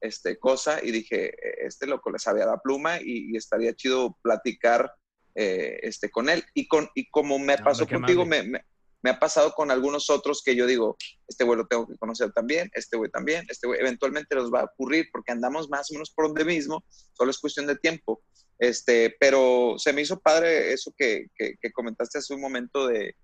[0.00, 4.16] este, cosa, y dije, "Eh, este loco le sabía la pluma y, y estaría chido
[4.22, 4.92] platicar
[5.34, 6.42] eh, este, con él.
[6.54, 8.42] Y, con, y como me No, pasó contigo, amable.
[8.42, 8.64] me, me-
[9.00, 10.96] me ha pasado con algunos otros que yo digo,
[11.28, 14.62] este güey lo tengo que conocer también, este güey también, este güey eventualmente nos va
[14.62, 16.82] a ocurrir porque andamos más o menos por donde mismo,
[17.12, 18.20] solo es cuestión de tiempo.
[18.58, 23.14] Este, pero se me hizo padre eso que, que- que comentaste hace un momento de,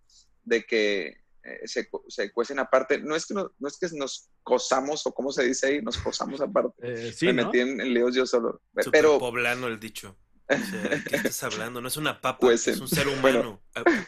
[0.45, 2.99] de que eh, se, se cuecen aparte.
[2.99, 5.99] No es que, no, no es que nos cosamos, o como se dice ahí, nos
[5.99, 6.75] cosamos aparte.
[6.83, 7.45] Eh, sí, me ¿no?
[7.47, 8.63] metí en, en líos yo solo.
[8.79, 10.17] Súper Pero poblano el dicho.
[10.49, 11.81] O sea, ¿qué estás hablando?
[11.81, 13.61] No es una papa, Pues, es un ser bueno.
[13.75, 14.01] humano.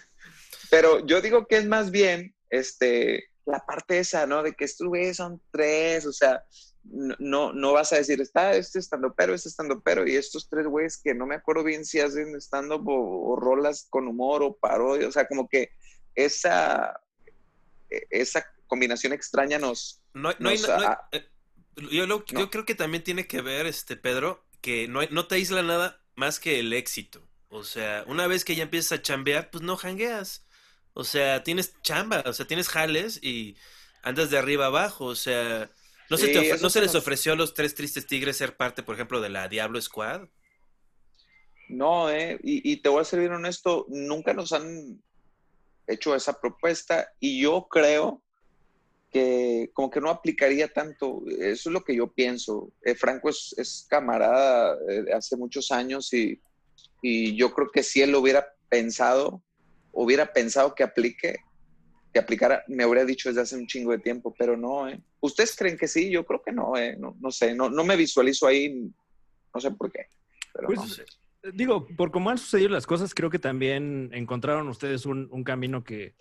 [0.70, 4.42] Pero yo digo que es más bien este, la parte esa, ¿no?
[4.42, 6.42] De que estos güeyes son tres, o sea,
[6.84, 10.66] no, no, vas a decir, está este estando pero, este estando pero, y estos tres
[10.66, 14.56] güeyes que no me acuerdo bien si hacen estando o, o rolas con humor o
[14.56, 15.70] parodia, o sea, como que
[16.14, 16.98] esa,
[18.10, 20.02] esa combinación extraña nos...
[20.14, 21.28] No, nos, no eh,
[21.90, 25.36] yo, lo- yo creo que también tiene que ver, este Pedro, que no, no te
[25.36, 27.28] aísla nada más que el éxito.
[27.48, 30.46] O sea, una vez que ya empiezas a chambear, pues no jangueas.
[30.94, 33.56] O sea, tienes chamba, o sea, tienes jales y
[34.02, 35.04] andas de arriba abajo.
[35.04, 35.70] O sea,
[36.08, 38.94] ¿no se, te ¿no se les ofreció a los tres tristes tigres ser parte, por
[38.94, 40.28] ejemplo, de la Diablo Squad?
[41.68, 45.02] No, eh, y, y te voy a ser bien honesto, nunca nos han
[45.86, 48.22] hecho esa propuesta y yo creo
[49.10, 52.72] que como que no aplicaría tanto, eso es lo que yo pienso.
[52.82, 56.40] Eh, Franco es, es camarada eh, hace muchos años y,
[57.02, 59.42] y yo creo que si él lo hubiera pensado,
[59.92, 61.36] hubiera pensado que aplique,
[62.12, 65.00] que aplicara, me habría dicho desde hace un chingo de tiempo, pero no, eh.
[65.20, 66.10] ¿Ustedes creen que sí?
[66.10, 66.96] Yo creo que no, eh.
[66.98, 68.74] No, no sé, no, no me visualizo ahí,
[69.54, 70.06] no sé por qué.
[70.52, 71.04] Pero Pues, no.
[71.54, 75.84] Digo, por cómo han sucedido las cosas, creo que también encontraron ustedes un, un camino
[75.84, 76.14] que,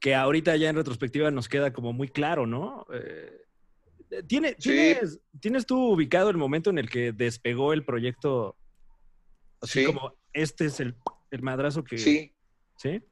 [0.00, 2.86] que ahorita ya en retrospectiva nos queda como muy claro, ¿no?
[2.92, 3.42] Eh,
[4.26, 4.70] ¿tiene, Sí.
[4.70, 8.56] ¿tienes, ¿Tienes tú ubicado el momento en el que despegó el proyecto?
[9.60, 9.86] Así Sí.
[9.86, 10.94] como este es el,
[11.30, 11.98] el madrazo que...
[11.98, 12.34] Sí,
[12.76, 13.02] ¿Sí?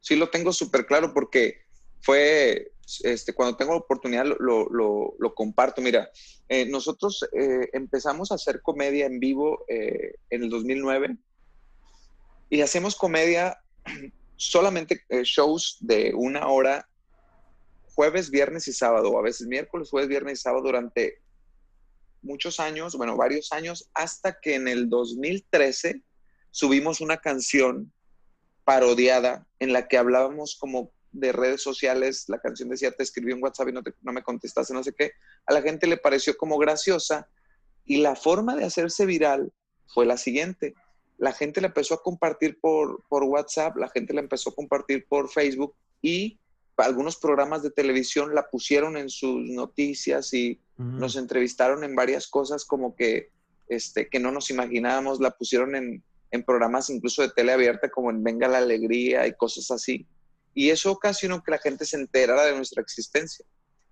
[0.00, 1.66] sí lo tengo súper claro porque
[2.00, 5.80] fue, este, cuando tengo la oportunidad lo, comparto.
[5.80, 6.10] Mira,
[6.48, 11.16] eh, nosotros eh, empezamos a hacer comedia en vivo eh, en el 2009
[12.50, 13.58] y hacemos comedia
[14.36, 16.88] solamente shows de una hora,
[17.94, 21.20] jueves, viernes y sábado, a veces miércoles, jueves, viernes y sábado durante
[22.22, 26.02] muchos años, bueno, varios años, hasta que en el 2013
[26.50, 27.92] subimos una canción
[28.64, 33.42] parodiada en la que hablábamos como de redes sociales, la canción decía, te escribí en
[33.42, 35.12] WhatsApp y no, te- no me contestaste, no sé qué,
[35.46, 37.28] a la gente le pareció como graciosa
[37.84, 39.52] y la forma de hacerse viral
[39.88, 40.74] fue la siguiente.
[41.18, 45.06] La gente la empezó a compartir por, por WhatsApp, la gente la empezó a compartir
[45.06, 46.38] por Facebook y
[46.78, 50.58] algunos programas de televisión la pusieron en sus noticias y
[50.98, 53.30] nos entrevistaron en varias cosas como que,
[53.68, 58.10] este, que no nos imaginábamos, la pusieron en, en programas incluso de tele abierta como
[58.10, 60.06] en Venga la Alegría y cosas así.
[60.54, 63.44] Y eso ocasionó que la gente se enterara de nuestra existencia.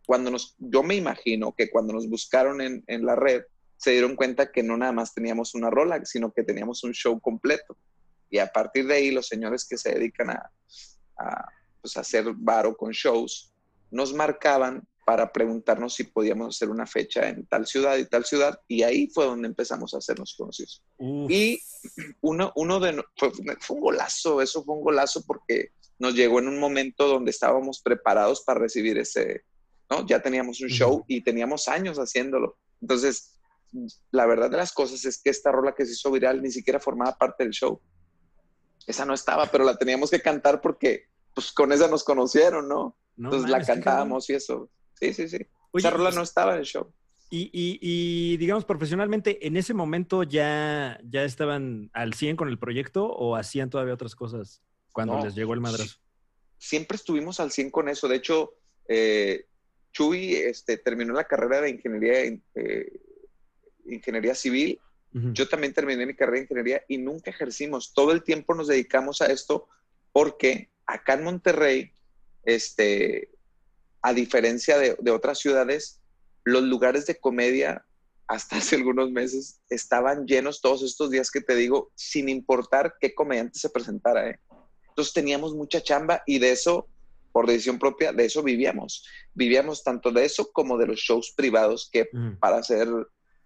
[0.07, 3.42] Cuando nos, yo me imagino que cuando nos buscaron en, en la red,
[3.77, 7.18] se dieron cuenta que no nada más teníamos una rola, sino que teníamos un show
[7.18, 7.77] completo.
[8.29, 10.51] Y a partir de ahí, los señores que se dedican a,
[11.18, 11.49] a,
[11.81, 13.53] pues, hacer varo con shows,
[13.90, 18.61] nos marcaban para preguntarnos si podíamos hacer una fecha en tal ciudad y tal ciudad.
[18.69, 20.83] Y ahí fue donde empezamos a hacernos conocidos.
[20.99, 21.31] Uf.
[21.31, 21.61] Y
[22.21, 26.49] uno, uno de, fue, fue un golazo, eso fue un golazo porque nos llegó en
[26.49, 29.45] un momento donde estábamos preparados para recibir ese,
[29.91, 30.07] ¿no?
[30.07, 32.57] Ya teníamos un show y teníamos años haciéndolo.
[32.81, 33.39] Entonces,
[34.11, 36.81] la verdad de las cosas es que esta rola que se hizo viral ni siquiera
[36.81, 37.81] formaba parte del show.
[38.87, 42.97] Esa no estaba, pero la teníamos que cantar porque, pues, con esa nos conocieron, ¿no?
[43.17, 44.71] No Entonces mames, la cantábamos y eso.
[45.01, 45.39] Sí, sí, sí.
[45.73, 46.93] Oye, esa rola no estaba en el show.
[47.31, 52.59] Y, y- y, digamos, profesionalmente, ¿en ese momento ya, ya estaban al 100 con el
[52.59, 55.97] proyecto o hacían todavía otras cosas cuando No, les llegó el madrazo?
[56.59, 58.07] siempre estuvimos al 100 con eso.
[58.09, 58.53] De hecho,
[58.89, 59.47] eh,
[59.93, 62.93] Chuy este, terminó la carrera de ingeniería, eh,
[63.87, 64.79] ingeniería civil.
[65.13, 67.93] Yo también terminé mi carrera de ingeniería y nunca ejercimos.
[67.95, 69.69] Todo el tiempo nos dedicamos a esto
[70.13, 71.93] porque acá en Monterrey,
[72.45, 73.30] este,
[74.03, 76.01] a diferencia de, de otras ciudades,
[76.45, 77.85] los lugares de comedia
[78.31, 83.15] hasta hace algunos meses estaban llenos todos estos días que te digo, sin importar qué
[83.15, 84.31] comediante se presentara.
[84.31, 84.41] ¿eh?
[84.89, 86.89] Entonces teníamos mucha chamba y de eso,
[87.33, 89.05] por decisión propia, de eso vivíamos.
[89.35, 92.09] Vivíamos tanto de eso como de los shows privados que
[92.39, 92.89] para ser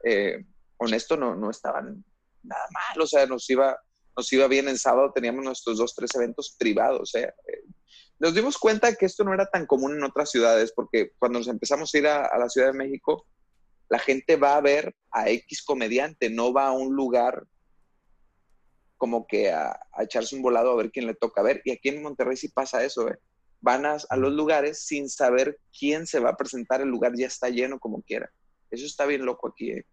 [0.05, 0.45] eh,
[0.77, 2.05] honesto, no, no estaban
[2.43, 3.01] nada mal.
[3.01, 3.79] O sea, nos iba,
[4.17, 7.14] nos iba bien en sábado, teníamos nuestros dos, tres eventos privados.
[7.14, 7.33] eh.
[8.18, 11.48] Nos dimos cuenta que esto no era tan común en otras ciudades, porque cuando nos
[11.48, 13.27] empezamos a ir a, la Ciudad de México,
[13.88, 17.44] la gente va a ver a X comediante, no va a un lugar
[18.96, 21.61] como que a, echarse un volado a ver quién le toca ver.
[21.64, 23.18] Y aquí en Monterrey sí pasa eso, ¿eh?
[23.61, 27.27] Van a, a los lugares sin saber quién se va a presentar, el lugar ya
[27.27, 28.31] está lleno como quiera.
[28.70, 29.87] Eso está bien loco aquí, ¿eh?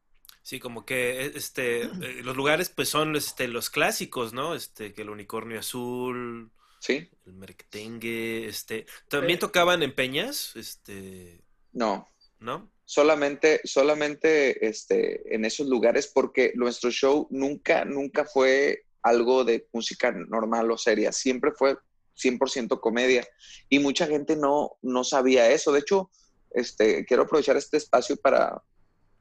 [0.43, 4.55] Sí, como que este eh, los lugares pues son este los clásicos, ¿no?
[4.55, 6.51] Este que el unicornio azul,
[6.81, 7.07] ¿Sí?
[7.27, 11.39] el merequetengue, este también tocaban en peñas, este,
[11.71, 12.71] No, ¿no?
[12.91, 20.11] solamente, solamente este, en esos lugares porque nuestro show nunca, nunca fue algo de música
[20.11, 21.77] normal o seria, siempre fue
[22.21, 23.25] 100% comedia
[23.69, 25.71] y mucha gente no, no sabía eso.
[25.71, 26.09] De hecho,
[26.49, 28.61] este, quiero aprovechar este espacio para,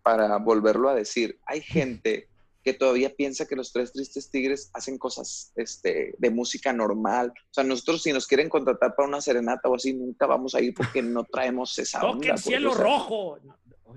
[0.02, 1.38] para volverlo a decir.
[1.46, 2.28] Hay gente
[2.62, 7.32] que todavía piensa que los Tres Tristes Tigres hacen cosas este, de música normal.
[7.36, 10.60] O sea, nosotros si nos quieren contratar para una serenata o así, nunca vamos a
[10.60, 12.12] ir porque no traemos esa onda.
[12.12, 13.38] ¡Toque el porque, cielo o sea, rojo!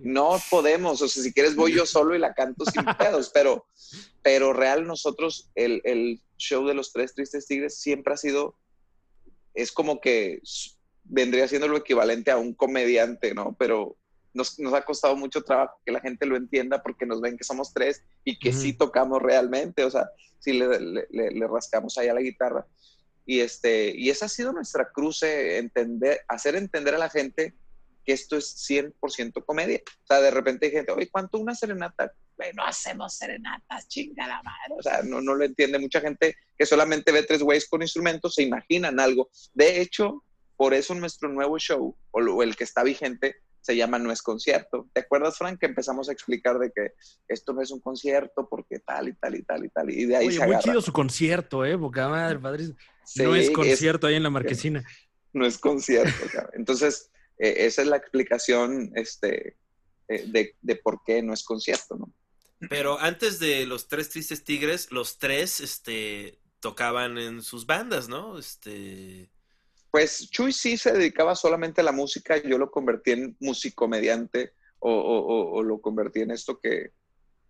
[0.02, 3.66] no podemos, o sea, si quieres voy yo solo y la canto sin pedos, pero,
[4.22, 8.58] pero real nosotros, el, el show de los Tres Tristes Tigres siempre ha sido,
[9.54, 10.42] es como que
[11.04, 13.56] vendría siendo lo equivalente a un comediante, ¿no?
[13.60, 13.98] Pero
[14.34, 17.44] nos, nos ha costado mucho trabajo que la gente lo entienda porque nos ven que
[17.44, 21.98] somos tres y que sí tocamos realmente, o sea, sí le, le- le- le rascamos
[21.98, 22.66] ahí a la guitarra.
[23.26, 27.54] Y, este, y esa ha sido nuestra cruce, entender, hacer entender a la gente
[28.06, 29.82] que esto es 100% comedia.
[30.04, 32.12] O sea, de repente hay gente, oye, ¿cuánto una serenata?
[32.56, 34.76] No hacemos serenatas, chinga la madre.
[34.78, 35.80] O sea, no, no lo entiende.
[35.80, 39.30] Mucha gente que solamente ve tres güeyes con instrumentos se imaginan algo.
[39.54, 40.26] De hecho,
[40.58, 44.88] por eso nuestro nuevo show, o el que está vigente, se llama No es concierto.
[44.94, 46.92] ¿Te acuerdas, Frank, que empezamos a explicar de que
[47.28, 49.90] esto no es un concierto porque tal y tal y tal y tal?
[49.90, 51.76] Y de ahí Oye, se muy chido su concierto, ¿eh?
[51.76, 52.66] Boca madre, padre.
[53.06, 54.84] Sí, no es es- concierto ahí en la marquesina.
[55.32, 56.12] no es concierto.
[56.32, 56.52] cabrón.
[56.56, 59.58] Entonces, eh, esa es la explicación este,
[60.10, 62.14] eh, de, de por qué no es concierto, ¿no?
[62.70, 68.38] Pero antes de los tres tristes tigres, los tres este tocaban en sus bandas, ¿no?
[68.38, 69.30] Este
[69.94, 74.92] Pues Chuy sí se dedicaba solamente a la música, yo lo convertí en musicomediante o,
[74.92, 76.94] o, lo convertí en esto que,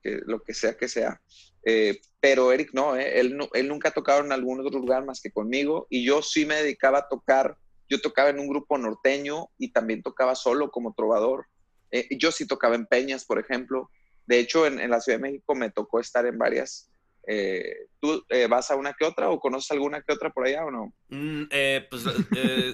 [0.04, 1.22] lo que sea que sea.
[1.66, 3.18] Eh, pero Eric no, ¿eh?
[3.18, 6.56] él, nunca ha tocado en algún otro lugar más que conmigo y yo sí me
[6.56, 11.46] dedicaba a tocar, yo tocaba en un grupo norteño y también tocaba solo como trovador.
[11.92, 13.90] Eh, yo sí tocaba en Peñas, por ejemplo.
[14.28, 16.92] De hecho, en la Ciudad de México me tocó estar en varias.
[17.28, 20.66] Eh, ¿Tú eh, vas a una que otra o conoces alguna que otra por allá
[20.66, 20.94] o no?
[21.10, 22.04] mm, eh, pues
[22.36, 22.74] eh,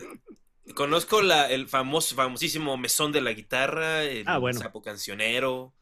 [0.76, 4.60] conozco la, el famoso, famosísimo mesón de la guitarra, el Ah, bueno.
[4.60, 5.74] sapo cancionero.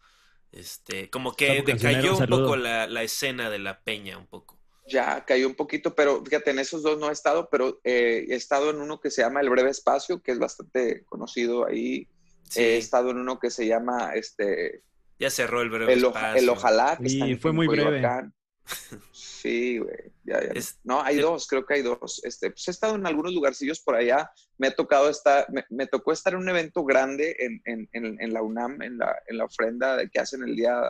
[0.51, 2.43] Este, como que decayó un saludo.
[2.43, 4.58] poco la, la escena de la peña, un poco.
[4.89, 8.36] Ya cayó un poquito, pero fíjate, en esos dos no he estado, pero eh, he
[8.36, 12.08] estado en uno que se llama El Breve Espacio, que es bastante conocido ahí.
[12.49, 14.84] Sí, He estado en uno que se llama este,
[15.19, 16.39] ya cerró el breve el, espacio.
[16.41, 18.01] el Ojalá, que Y fue muy breve.
[19.12, 20.12] Sí, güey.
[20.23, 20.51] Ya, ya.
[20.53, 22.21] Es- No, hay es- dos, creo que hay dos.
[22.23, 24.32] Este, pues he estado en algunos lugarcillos por allá.
[24.58, 28.21] Me ha tocado estar, me, me tocó estar en un evento grande en, en, en,
[28.21, 30.82] en la UNAM, en la, la ofrenda que hacen el Día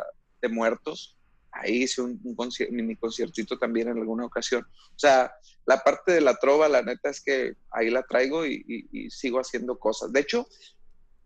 [0.41, 1.17] de Muertos.
[1.51, 4.63] Ahí hice un, un conci- mini conciertito también en alguna ocasión.
[4.63, 5.33] O sea,
[5.65, 9.09] la parte de la trova, la neta es que ahí la traigo y, y- y
[9.09, 10.11] sigo haciendo cosas.
[10.11, 10.47] De hecho,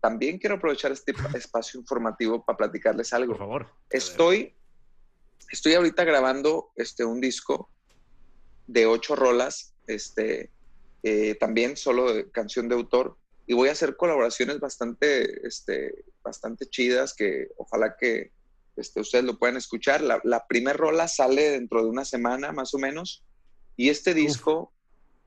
[0.00, 3.32] también quiero aprovechar este espacio informativo para platicarles algo.
[3.32, 3.68] Por favor.
[3.90, 4.54] Estoy,
[5.52, 7.68] estoy ahorita grabando este, un disco
[8.66, 10.50] de ocho rolas, este,
[11.02, 16.66] eh, también solo de canción de autor, y voy a hacer colaboraciones bastante, este, bastante
[16.66, 18.32] chidas que ojalá que
[18.76, 20.00] este, ustedes lo puedan escuchar.
[20.00, 23.22] La, la primer rola sale dentro de una semana más o menos,
[23.76, 24.72] y este disco,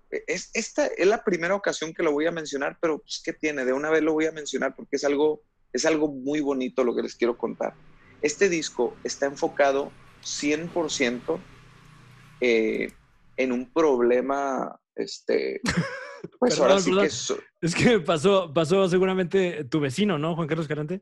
[0.10, 3.34] eh, es, esta es la primera ocasión que lo voy a mencionar, pero pues, ¿qué
[3.34, 3.64] tiene?
[3.64, 6.96] De una vez lo voy a mencionar porque es algo, es algo muy bonito lo
[6.96, 7.76] que les quiero contar.
[8.24, 9.92] Este disco está enfocado
[10.26, 11.40] 100%
[12.42, 12.92] eh,
[13.38, 15.62] en un problema, este,
[16.40, 17.04] pues Perdón, ahora sí perdón.
[17.06, 21.02] que so- Es que pasó, pasó seguramente tu vecino, ¿no, Juan Carlos Carante?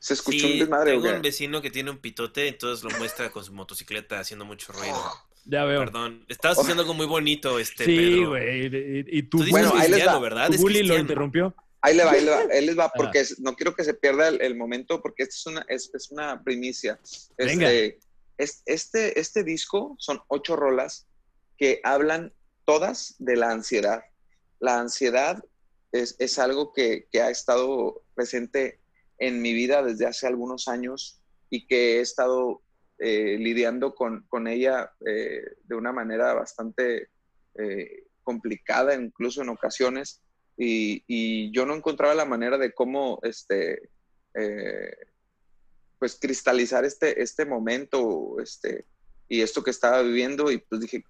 [0.00, 3.30] ¿Se escuchó Sí, un desmadre tengo un vecino que tiene un pitote, entonces lo muestra
[3.30, 4.96] con su motocicleta haciendo mucho ruido.
[5.44, 5.80] Ya veo.
[5.80, 8.66] Perdón, estabas haciendo algo muy bonito, este sí, güey.
[8.66, 10.18] Y, y tu Tú dices Bueno, ahí les va.
[10.20, 10.50] ¿verdad?
[10.50, 11.54] tu bully lo interrumpió.
[11.80, 13.94] Ahí le va, ahí le va, ahí les va, porque es- no quiero que se
[13.94, 16.98] pierda el, el momento, porque esta es una, es, es una primicia.
[17.36, 17.72] Venga.
[17.72, 18.07] Este, es-
[18.38, 21.06] este, este disco son ocho rolas
[21.56, 22.32] que hablan
[22.64, 24.02] todas de la ansiedad.
[24.60, 25.42] La ansiedad
[25.92, 28.80] es, es algo que, que ha estado presente
[29.18, 31.20] en mi vida desde hace algunos años
[31.50, 32.62] y que he estado
[32.98, 37.08] eh, lidiando con, con ella eh, de una manera bastante
[37.58, 40.22] eh, complicada, incluso en ocasiones
[40.56, 43.90] y, y yo no encontraba la manera de cómo este
[44.34, 44.96] eh,
[45.98, 48.86] pues cristalizar este, este momento este,
[49.28, 51.04] y esto que estaba viviendo y pues dije,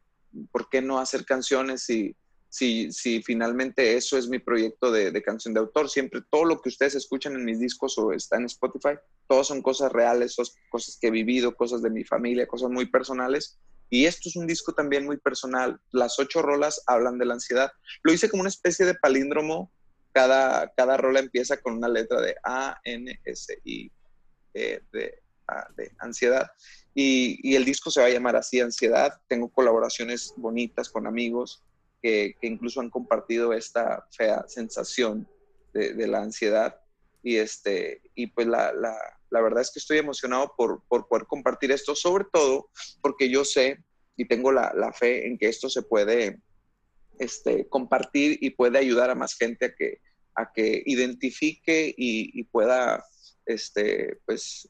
[0.50, 2.16] ¿por qué no hacer canciones si,
[2.48, 5.88] si, si finalmente eso es mi proyecto de, de canción de autor?
[5.88, 9.62] Siempre todo lo que ustedes escuchan en mis discos o está en Spotify, todos son
[9.62, 13.58] cosas reales, son cosas que he vivido, cosas de mi familia, cosas muy personales.
[13.90, 15.80] Y esto es un disco también muy personal.
[15.92, 17.70] Las ocho rolas hablan de la ansiedad.
[18.02, 19.72] Lo hice como una especie de palíndromo.
[20.12, 23.90] Cada, cada rola empieza con una letra de A, N, S, I,
[24.58, 26.50] E, D, A, D, ansiedad.
[26.94, 29.20] Y, el disco se va a llamar así, Ansiedad.
[29.28, 31.62] Tengo colaboraciones bonitas con amigos
[32.02, 35.28] que, incluso han compartido esta fea sensación
[35.72, 36.80] de, de la ansiedad.
[37.22, 41.70] Y, este, y pues la, la, verdad es que estoy emocionado por, por poder compartir
[41.70, 43.78] esto, sobre todo porque yo sé
[44.16, 46.40] y tengo la, la fe en que esto se puede
[47.20, 50.00] este, compartir y puede ayudar a más gente a que,
[50.34, 53.04] a que identifique y pueda
[53.48, 54.68] este, pues,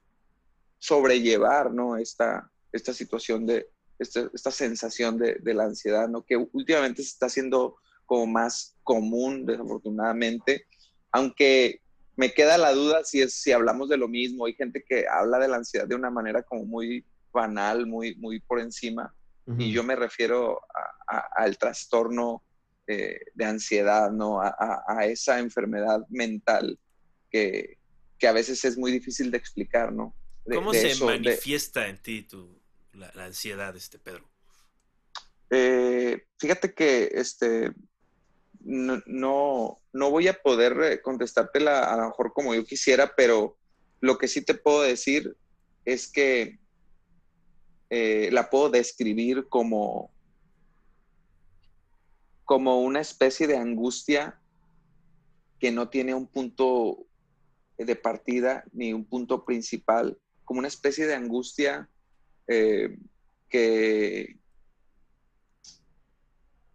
[0.78, 1.96] sobrellevar ¿no?
[1.96, 3.68] esta, esta situación de
[3.98, 6.24] esta, esta sensación de, de, la ansiedad, ¿no?
[6.24, 7.76] que últimamente se está haciendo
[8.06, 10.66] como más común, desafortunadamente,
[11.10, 11.82] aunque
[12.18, 14.46] me queda la duda si, es, si hablamos de lo mismo.
[14.46, 18.40] Hay gente que habla de la ansiedad de una manera como muy banal, muy, muy
[18.40, 19.14] por encima,
[19.46, 19.62] uh -huh.
[19.62, 20.60] y yo me refiero
[21.06, 22.42] al trastorno
[22.88, 24.40] eh, de ansiedad, ¿no?
[24.40, 26.78] A, a, a, esa enfermedad mental
[27.30, 27.77] que,
[28.18, 30.14] que, a veces es muy difícil de explicar, ¿no?
[30.44, 32.60] De, ¿Cómo de se eso, manifiesta en ti tu,
[32.92, 34.30] la, la, ansiedad, este Pedro?
[35.50, 37.72] Eh, fíjate que este,
[38.60, 43.56] no, no, no, voy a poder eh, contestártela a lo mejor como yo quisiera, pero
[44.00, 45.36] lo que sí te puedo decir
[45.84, 46.58] es que
[47.90, 50.12] eh, la puedo describir como,
[52.44, 54.38] como una especie de angustia
[55.58, 57.07] que no tiene un punto
[57.84, 61.88] de partida ni un punto principal, como una especie de angustia
[62.46, 62.96] eh,
[63.48, 64.38] que,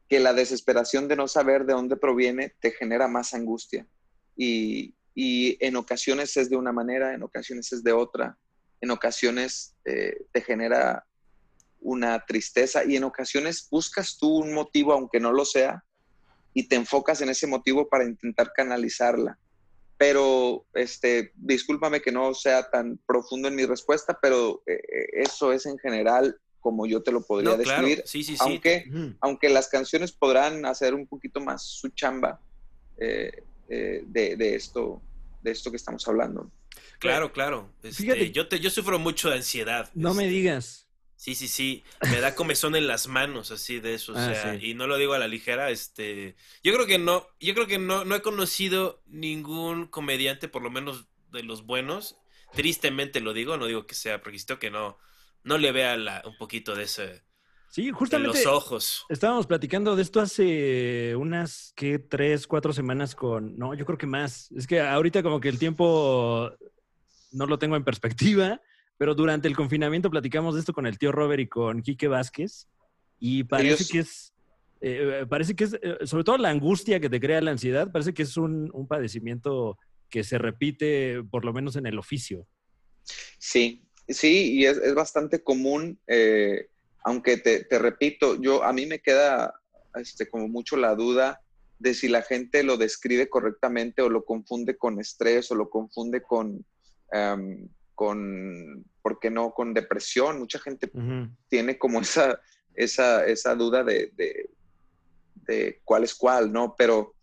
[0.08, 3.86] que la desesperación de no saber de dónde proviene te genera más angustia.
[4.36, 8.38] Y, y en ocasiones es de una manera, en ocasiones es de otra,
[8.82, 11.06] en ocasiones eh, te genera
[11.80, 15.84] una tristeza y en ocasiones buscas tú un motivo, aunque no lo sea,
[16.54, 19.38] y te enfocas en ese motivo para intentar canalizarla.
[19.98, 24.82] Pero, este, discúlpame que no sea tan profundo en mi respuesta, pero eh,
[25.14, 27.96] eso es en general como yo te lo podría no, describir.
[27.98, 28.08] Claro.
[28.08, 28.40] Sí, sí, sí.
[28.40, 29.18] Aunque, -huh.
[29.20, 32.40] aunque las canciones podrán hacer un poquito más su chamba
[32.98, 35.02] eh, eh, de, de, esto,
[35.42, 36.50] de esto que estamos hablando.
[37.00, 37.70] Claro, claro.
[37.84, 39.90] Este, yo, te, yo sufro mucho de ansiedad.
[39.94, 40.83] No este, me digas.
[41.24, 41.86] Sí, sí, sí.
[42.12, 44.12] Me da comezón en las manos, así de eso.
[44.12, 44.72] O Ah, sea, sí.
[44.72, 45.70] y no lo digo a la ligera.
[45.70, 46.36] Este.
[46.66, 47.26] Yo creo que no.
[47.40, 52.18] Yo creo que no, no he conocido ningún comediante, por lo menos de los buenos.
[52.54, 54.98] Tristemente lo digo, no digo que sea requisito que no,
[55.46, 57.24] no le vea la, un poquito de ese.
[57.70, 58.40] Sí, justamente.
[58.40, 59.06] En los ojos.
[59.08, 62.00] Estábamos platicando de esto hace unas, ¿qué?
[62.00, 63.58] Tres, cuatro semanas con.
[63.58, 64.52] No, yo creo que más.
[64.52, 66.52] Es que ahorita, como que el tiempo
[67.32, 68.60] no lo tengo en perspectiva.
[68.98, 72.68] Pero durante el confinamiento platicamos de esto con el tío Robert y con Quique Vázquez.
[73.20, 74.34] Y parece que es.
[74.82, 75.74] Eh, parece que es.
[75.82, 78.88] Eh, sobre todo la angustia que te crea la ansiedad, parece que es un, un,
[78.88, 79.78] padecimiento
[80.10, 82.46] que se repite, por lo menos en el oficio.
[83.38, 86.00] Sí, sí, y es, es bastante común.
[86.08, 86.68] Eh,
[87.06, 89.54] aunque te, te, repito, yo a mí me queda
[89.96, 91.42] este, como mucho la duda
[91.80, 96.22] de si la gente lo describe correctamente o lo confunde con estrés o lo confunde
[96.22, 96.66] con.
[97.12, 99.54] Um, con, ¿por qué no?
[99.54, 100.40] Con depresión.
[100.40, 101.38] Mucha gente uh -huh.
[101.48, 102.40] tiene como esa,
[102.74, 104.50] esa, esa duda de, de,
[105.36, 106.76] de, cuál es cuál, ¿no?
[106.78, 107.16] Pero,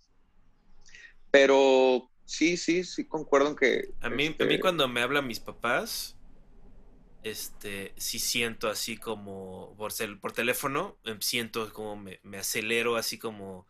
[1.31, 3.89] pero sí, sí, sí, concuerdo en que...
[4.01, 4.45] A mí, este...
[4.45, 6.17] a mí cuando me hablan mis papás,
[7.23, 13.67] este, sí siento así como, por, por teléfono, siento como me, me acelero así como...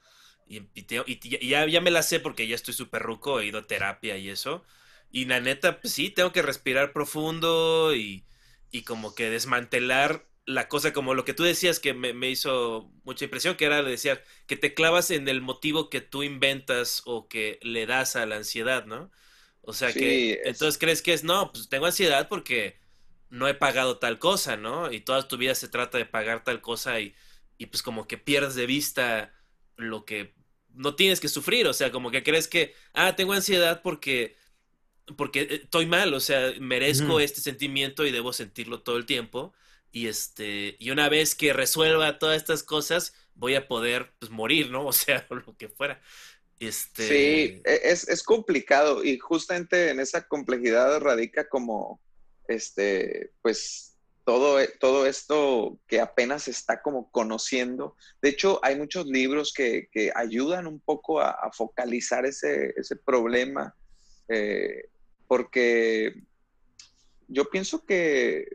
[0.47, 3.61] Y, y, y ya, ya, me la sé porque ya estoy súper ruco, he ido
[3.61, 4.65] a terapia y eso
[5.11, 8.27] Y la neta, pues sí, tengo que respirar profundo y,
[8.71, 12.91] y como que desmantelar la cosa, como lo que tú decías que me, me hizo
[13.05, 17.29] mucha impresión, que era decir que te clavas en el motivo que tú inventas o
[17.29, 19.11] que le das a la ansiedad, ¿no?
[19.63, 22.79] O sea Sí, que es- entonces crees que es, no, pues tengo ansiedad porque
[23.29, 24.91] no he pagado tal cosa, ¿no?
[24.93, 27.15] Y toda tu vida se trata de pagar tal cosa y,
[27.59, 29.33] y pues como que pierdes de vista
[29.77, 30.35] lo que
[30.71, 34.37] no tienes que sufrir, o sea, como que crees que, ah, tengo ansiedad porque
[35.17, 39.53] porque eh, estoy mal, o sea, merezco este sentimiento y debo sentirlo todo el tiempo.
[39.93, 44.71] Y este, y una vez que resuelva todas estas cosas, voy a poder pues morir,
[44.71, 44.87] ¿no?
[44.87, 46.01] O sea, o lo que fuera.
[46.61, 52.01] Este, Sí, e- es, es complicado y justamente en esa complejidad radica como,
[52.49, 57.97] este, pues, todo, e- todo esto que apenas se está como conociendo.
[58.23, 62.97] De hecho, hay muchos libros que, que ayudan un poco a, a focalizar ese, ese
[62.97, 63.75] problema,
[64.29, 64.85] eh,
[65.31, 66.13] porque
[67.29, 68.49] yo pienso que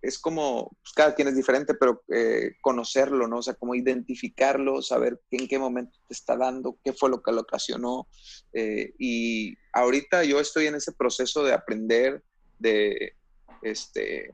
[0.00, 3.40] es como, pues, cada quien es diferente, pero eh, conocerlo, ¿no?
[3.40, 7.32] O sea, como identificarlo, saber en qué momento te está dando, qué fue lo que
[7.32, 8.08] lo ocasionó.
[8.54, 12.22] eh, y ahorita yo estoy en ese proceso de aprender,
[12.58, 13.12] de
[13.60, 14.32] este,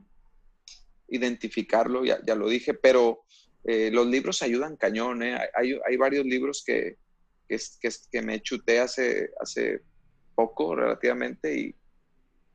[1.09, 3.25] identificarlo, ya, ya lo dije, pero
[3.65, 5.21] eh, los libros ayudan cañón.
[5.21, 6.95] Hay, hay varios libros que,
[7.49, 9.81] que, que, que me chuté hace, hace
[10.41, 11.75] poco relativamente y,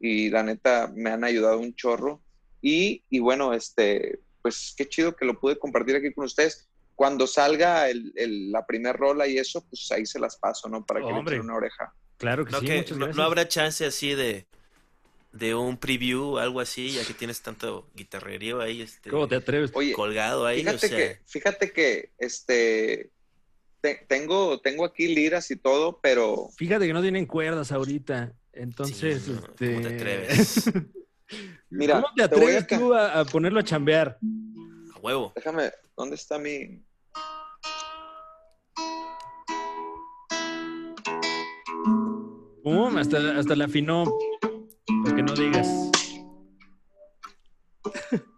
[0.01, 2.21] y la neta me han ayudado un chorro.
[2.61, 6.69] Y, y bueno, este, pues qué chido que lo pude compartir aquí con ustedes.
[6.95, 10.85] Cuando salga el- el- la primer rola y eso, pues ahí se las paso, ¿no?
[10.85, 11.37] Para que le Hombre.
[11.37, 11.93] echen una oreja.
[12.17, 13.17] Claro que no, sí, que- muchas no- gracias.
[13.17, 14.47] no habrá chance así de,
[15.33, 19.71] de un preview, algo así, ya que tienes tanto guitarrerío ahí, este, ¿Cómo te atreves?
[19.75, 23.11] Oye, colgado ahí, o fíjate sea, que, fíjate que, este,
[23.87, 28.33] te- tengo, tengo aquí liras y todo, pero Fíjate que no tienen cuerdas ahorita.
[28.53, 29.75] Entonces, sí, este...
[29.75, 30.65] ¿cómo te atreves?
[31.71, 34.19] Mira, ¿Cómo te a atreves ca- tú a, a ponerlo a chambear?
[34.95, 35.33] A huevo.
[35.37, 36.83] déjame, ¿dónde está mi...?
[42.65, 44.05] Pum, hasta, hasta la afinó.
[45.05, 45.91] Para que no digas.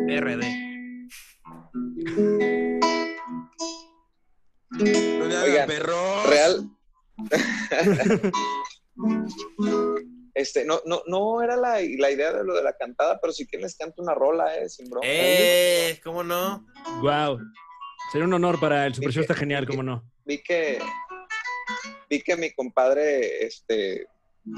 [0.09, 0.43] RD.
[4.71, 6.27] No le Oigan, perros.
[6.29, 6.71] Real.
[10.35, 13.47] Este, no, no, no era la, la idea de lo de la cantada, pero si
[13.47, 15.07] quieren les canto una rola, eh, sin broma.
[15.09, 15.99] ¡Eh!
[16.05, 16.67] ¿Cómo no?
[17.01, 17.39] Wow.
[18.13, 20.05] Sería un honor para el Super Show, está genial, cómo no.
[20.27, 20.79] Vi que,
[22.11, 24.09] vi que mi compadre, este,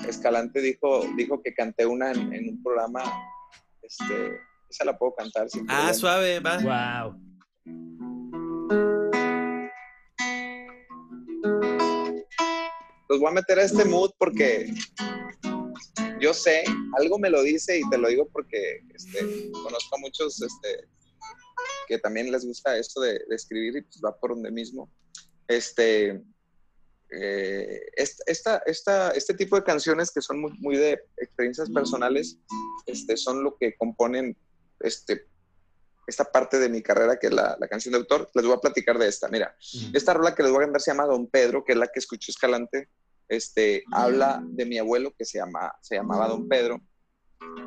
[0.07, 3.05] Escalante dijo, dijo que canté una en, en un programa,
[3.89, 5.95] este, esa la puedo cantar sin Ah, problema.
[5.95, 7.09] suave, va.
[7.09, 7.29] Wow.
[13.09, 14.71] los voy a meter a este mood porque
[16.21, 16.63] yo sé,
[16.99, 20.89] algo me lo dice y te lo digo porque este, conozco a muchos este,
[21.87, 24.91] que también les gusta esto de, de escribir y pues va por donde mismo.
[25.47, 26.21] Este,
[27.11, 32.39] eh, est- esta, esta, este tipo de canciones que son muy, muy de experiencias personales
[32.87, 34.37] este, son lo que componen
[34.81, 35.27] este,
[36.07, 38.31] esta parte de mi carrera que es la, la canción de autor.
[38.35, 39.29] Les voy a platicar de esta.
[39.29, 39.55] Mira,
[39.95, 41.99] esta rola que les voy a cantar se llama Don Pedro, que es la que
[41.99, 42.89] escuchó Escalante.
[43.29, 46.81] Este, habla de mi abuelo que se, llama, se llamaba Don Pedro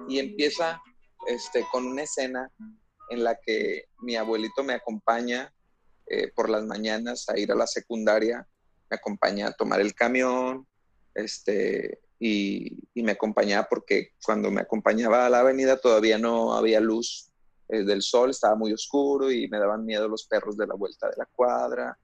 [0.07, 0.81] y empieza
[1.27, 2.51] este, con una escena
[3.11, 5.53] en la que mi abuelito me acompaña
[6.07, 8.47] eh, por las mañanas a ir a la secundaria,
[8.91, 10.67] me acompaña a tomar el camión
[11.15, 17.31] este, y, me acompañaba porque cuando me acompañaba a la avenida todavía no había luz
[17.69, 21.09] eh, del sol, estaba muy oscuro y me daban miedo los perros de la vuelta
[21.09, 21.97] de la cuadra.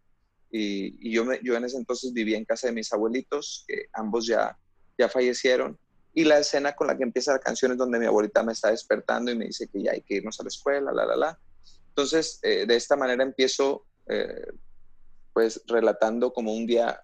[0.49, 4.57] Y, yo, yo en ese entonces vivía en casa de mis abuelitos, que ambos ya,
[4.97, 5.77] ya fallecieron.
[6.13, 8.71] Y la escena con la que empieza la canción es donde mi abuelita me está
[8.71, 11.39] despertando y me dice que ya hay que irnos a la escuela, la, la, la.
[11.89, 14.47] Entonces, eh, de esta manera empiezo, eh,
[15.37, 16.99] pues, relatando como un día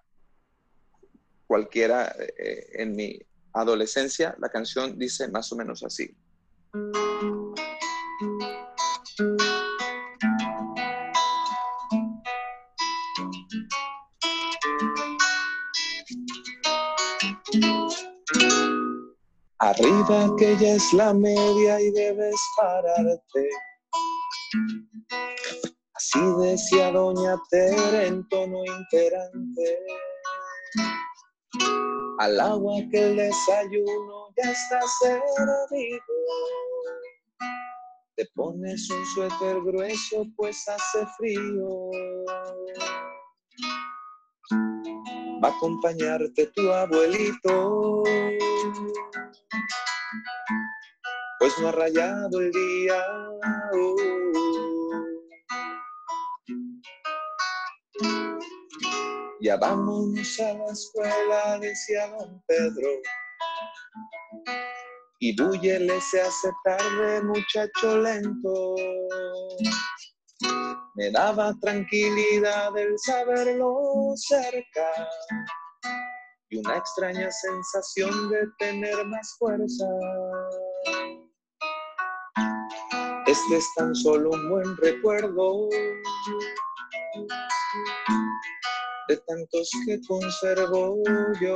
[1.46, 3.16] cualquiera eh, en mi
[3.52, 4.34] adolescencia.
[4.40, 6.12] La canción dice más o menos así.
[19.60, 23.48] Arriba que ya es la media y debes pararte.
[26.14, 29.78] Así decía doña Tere en tono imperante.
[32.20, 36.00] Al agua que el desayuno ya está servido.
[38.16, 41.90] Te pones un suéter grueso pues hace frío.
[45.42, 48.04] Va a acompañarte tu abuelito.
[51.40, 53.04] Pues no ha rayado el día.
[59.44, 62.88] Ya vámonos a la escuela, decía don Pedro.
[65.20, 68.74] Y Búyele se hace tarde, muchacho lento.
[70.94, 74.88] Me daba tranquilidad el saberlo cerca
[76.48, 79.86] y una extraña sensación de tener más fuerza.
[83.26, 85.68] Este es tan solo un buen recuerdo
[89.08, 91.02] de tantos que conservo
[91.40, 91.54] yo.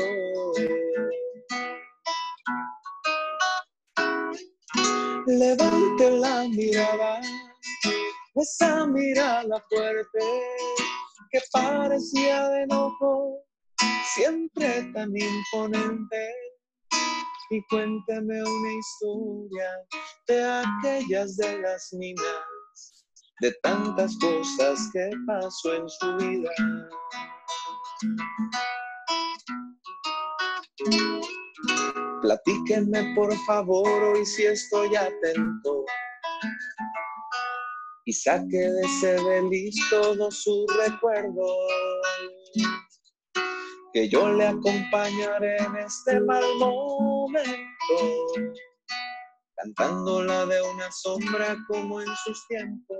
[5.26, 7.20] Levante la mirada,
[8.34, 10.18] esa mirada fuerte
[11.30, 13.42] que parecía de enojo,
[14.14, 16.34] siempre tan imponente.
[17.50, 19.70] Y cuénteme una historia
[20.26, 23.06] de aquellas de las niñas,
[23.40, 26.50] de tantas cosas que pasó en su vida.
[32.22, 35.84] Platíquenme por favor hoy si estoy atento
[38.04, 41.50] y saque de ese beliz todos sus recuerdos.
[43.92, 47.44] Que yo le acompañaré en este mal momento,
[49.56, 52.98] cantando la de una sombra como en sus tiempos.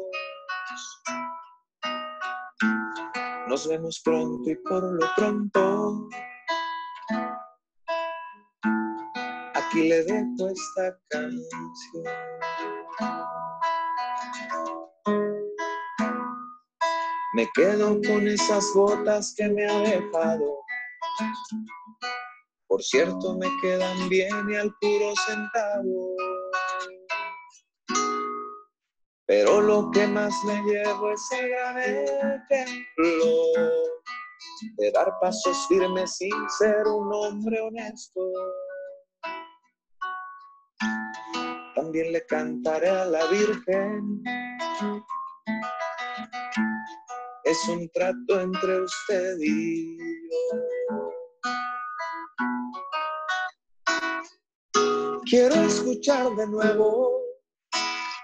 [3.48, 6.08] Nos vemos pronto y por lo pronto.
[9.54, 12.04] Aquí le dejo esta canción.
[17.34, 20.58] Me quedo con esas gotas que me ha dejado.
[22.66, 26.17] Por cierto, me quedan bien y al puro centavo.
[29.92, 33.32] Que más me llevo es el gran ejemplo
[34.76, 38.20] de dar pasos firmes sin ser un hombre honesto.
[41.76, 44.22] También le cantaré a la Virgen.
[47.44, 49.96] Es un trato entre usted y
[50.28, 51.10] yo.
[55.24, 57.17] Quiero escuchar de nuevo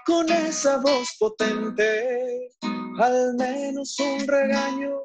[0.05, 2.49] con esa voz potente,
[2.99, 5.01] al menos un regaño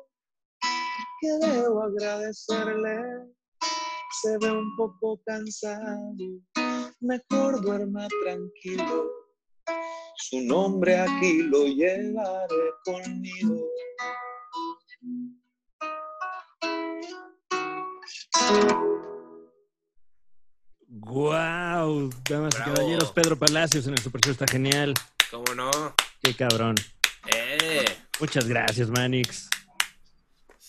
[1.20, 3.00] que debo agradecerle.
[4.22, 6.14] Se ve un poco cansado,
[7.00, 9.10] mejor duerma tranquilo.
[10.16, 13.66] Su nombre aquí lo llevaré conmigo.
[21.00, 22.10] ¡Guau!
[22.28, 22.74] Damas y Bravo.
[22.74, 24.94] caballeros, Pedro Palacios en el Super Show está genial.
[25.30, 25.70] ¿Cómo no?
[26.22, 26.76] Qué cabrón.
[27.26, 27.84] Eh.
[28.20, 29.48] Muchas gracias, Manix.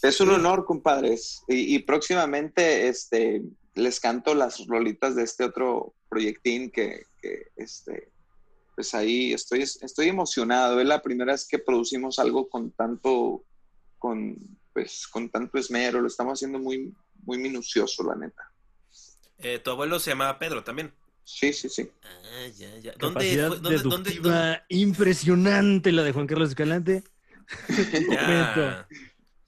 [0.02, 1.44] Es un honor, compadres.
[1.48, 3.42] Y, y próximamente este,
[3.76, 8.10] les canto las rolitas de este otro proyectín que, que, este,
[8.76, 10.80] pues ahí estoy, estoy emocionado.
[10.80, 13.44] Es la primera vez que producimos algo con tanto,
[14.00, 14.38] con,
[14.74, 16.02] pues, con tanto esmero.
[16.02, 16.94] Lo estamos haciendo muy,
[17.26, 18.51] muy minucioso, la neta.
[19.44, 20.92] Eh, tu abuelo se llamaba Pedro también.
[21.24, 21.89] Sí, sí, sí.
[22.04, 22.94] Ah, ya, ya.
[22.98, 27.04] ¿Dónde Capacidad fue- dónde- dónde- deductiva dónde- impresionante la de Juan Carlos Escalante.
[28.10, 28.88] Ya.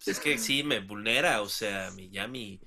[0.06, 2.60] Es que sí, me vulnera, o sea, mi, ya mi,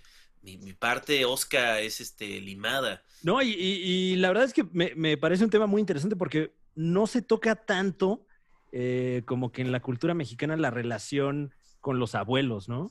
[0.43, 3.03] mi, mi parte osca es este limada.
[3.23, 6.17] No, y, y- y la verdad es que me, me parece un tema muy interesante
[6.17, 8.27] porque no se toca tanto
[8.73, 12.91] eh, como que en la cultura mexicana la relación con los abuelos, ¿no?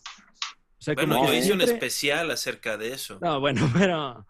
[0.85, 3.17] O sea, Bueno, como yo hice un especial acerca de eso.
[3.21, 4.25] No, bueno, pero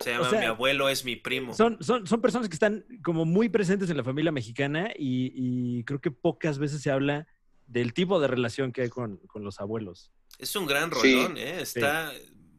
[0.00, 1.54] Se o llama sea, Mi abuelo es mi primo.
[1.54, 5.84] son, son, son personas que están como muy presentes en la familia mexicana y, y
[5.84, 7.26] creo que pocas veces se habla
[7.66, 10.12] del tipo de relación que hay con, con los abuelos.
[10.38, 11.14] Es un gran Sí.
[11.14, 11.62] rolón, ¿eh?
[11.62, 12.12] Está.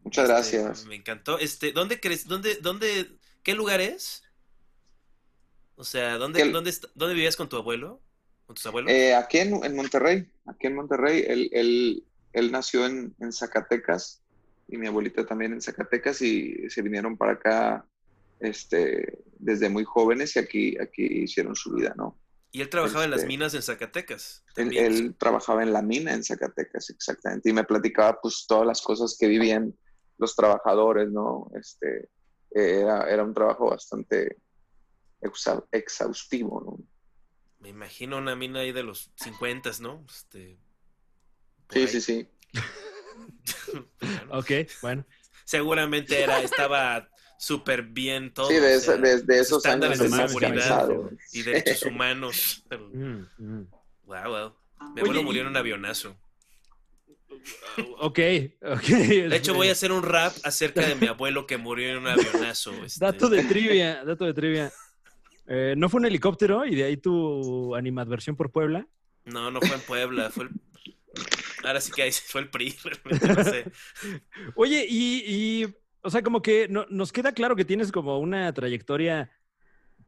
[0.03, 0.85] Muchas este, gracias.
[0.87, 1.37] Me encantó.
[1.37, 2.25] Este, ¿dónde crees?
[2.27, 4.23] ¿Dónde, dónde, qué lugar es?
[5.75, 8.01] O sea, ¿dónde, El- dónde, dónde vivías con tu abuelo?
[8.45, 8.91] ¿Con tus abuelos?
[8.91, 12.03] Eh, aquí en, en Monterrey, aquí en Monterrey, él, él,
[12.35, 14.21] él nació en, en Zacatecas
[14.67, 17.85] y mi abuelita también en Zacatecas y se vinieron para acá
[18.39, 22.19] este, desde muy jóvenes y aquí, aquí hicieron su vida, ¿no?
[22.51, 24.43] Y él trabajaba en las Este, minas en Zacatecas.
[24.55, 29.17] Él, trabajaba en la mina en Zacatecas, exactamente, y me platicaba pues todas las cosas
[29.19, 29.73] que vivían
[30.17, 31.51] los trabajadores, ¿no?
[31.59, 32.09] Este,
[32.51, 34.37] era, era un trabajo bastante
[35.71, 36.85] exhaustivo, ¿no?
[37.59, 40.05] Me imagino una mina ahí de los 50, ¿no?
[40.09, 40.57] Este,
[41.69, 41.87] Sí, ahí.
[41.87, 42.27] sí, sí.
[44.29, 44.51] Ok,
[44.81, 45.05] bueno.
[45.43, 47.07] Seguramente era, estaba
[47.37, 48.47] súper bien todo.
[48.47, 50.89] Sí, de, esos estándares años de seguridad.
[51.31, 52.63] y derechos humanos.
[52.71, 53.67] Mm, mm.
[54.05, 54.55] Wow, wow.
[54.95, 56.17] Mi Oye, abuelo murió en un avionazo.
[57.99, 58.19] Ok,
[58.61, 58.87] ok.
[58.87, 62.07] De hecho, voy a hacer un rap acerca de mi abuelo que murió en un
[62.07, 62.71] avionazo.
[62.83, 63.05] este.
[63.05, 64.71] Dato de trivia, dato de trivia.
[65.47, 68.87] Eh, ¿No fue un helicóptero y de ahí tu animadversión por Puebla?
[69.25, 70.49] No, no fue en Puebla, fue el...
[71.65, 73.65] Ahora sí que ahí fue el PRI, realmente no sé.
[74.55, 75.23] Oye, y,
[75.63, 79.31] y, o sea, como que no- nos queda claro que tienes como una trayectoria,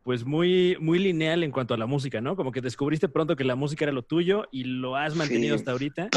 [0.03, 2.35] pues muy, muy lineal en cuanto a la música, ¿no?
[2.35, 5.61] Como que descubriste pronto que la música era lo tuyo y lo has mantenido Sí.
[5.61, 6.09] hasta ahorita.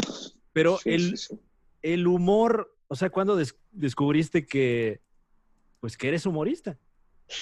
[0.53, 1.39] Pero Sí, el, sí, sí.
[1.81, 5.01] el humor, o sea, ¿cuándo des- descubriste que,
[5.79, 6.77] pues, que eres humorista?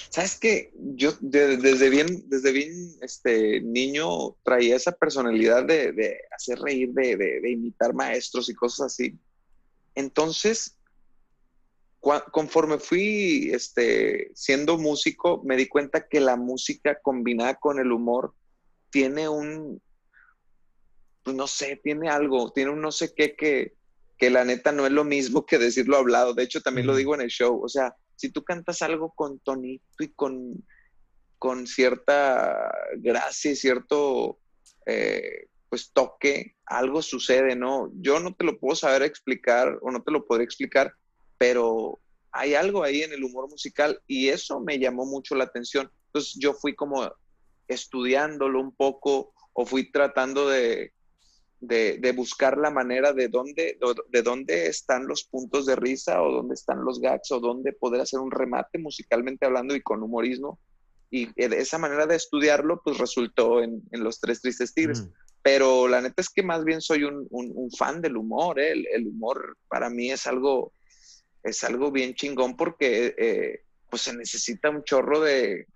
[0.08, 0.72] ¿Sabes qué?
[0.74, 2.72] Yo de- desde bien, desde bien
[3.02, 8.86] este, niño traía esa personalidad de, de hacer reír, de, de- imitar maestros y cosas
[8.86, 9.18] así.
[9.94, 10.76] Entonces,
[12.32, 18.34] conforme fui este, siendo músico, me di cuenta que la música combinada con el humor
[18.90, 19.82] tiene un,
[21.22, 23.74] pues no sé, tiene algo, tiene un no sé qué que,
[24.16, 26.32] que la neta no es lo mismo que decirlo hablado.
[26.34, 27.62] De hecho, también lo digo en el show.
[27.62, 30.62] O sea, si tú cantas algo con tonito y con,
[31.38, 34.38] con cierta gracia y cierto
[34.84, 37.90] eh, pues toque, algo sucede, ¿no?
[37.94, 40.92] Yo no te lo puedo saber explicar o no te lo podré explicar,
[41.38, 41.98] pero
[42.30, 45.90] hay algo ahí en el humor musical y eso me llamó mucho la atención.
[46.08, 47.10] Entonces yo fui como
[47.68, 50.92] estudiándolo un poco o fui tratando de,
[51.60, 56.32] de, de buscar la manera de dónde, de dónde están los puntos de risa o
[56.32, 60.58] dónde están los gags o dónde poder hacer un remate musicalmente hablando y con humorismo.
[61.10, 65.02] Y de esa manera de estudiarlo, pues resultó en, en Los Tres Tristes Tigres.
[65.02, 65.12] Mm.
[65.42, 68.60] Pero la neta es que más bien soy un, un- un fan del humor.
[68.60, 68.72] ¿eh?
[68.72, 70.72] El, el humor para mí es algo,
[71.42, 75.66] es algo bien chingón porque eh, pues se necesita un chorro de,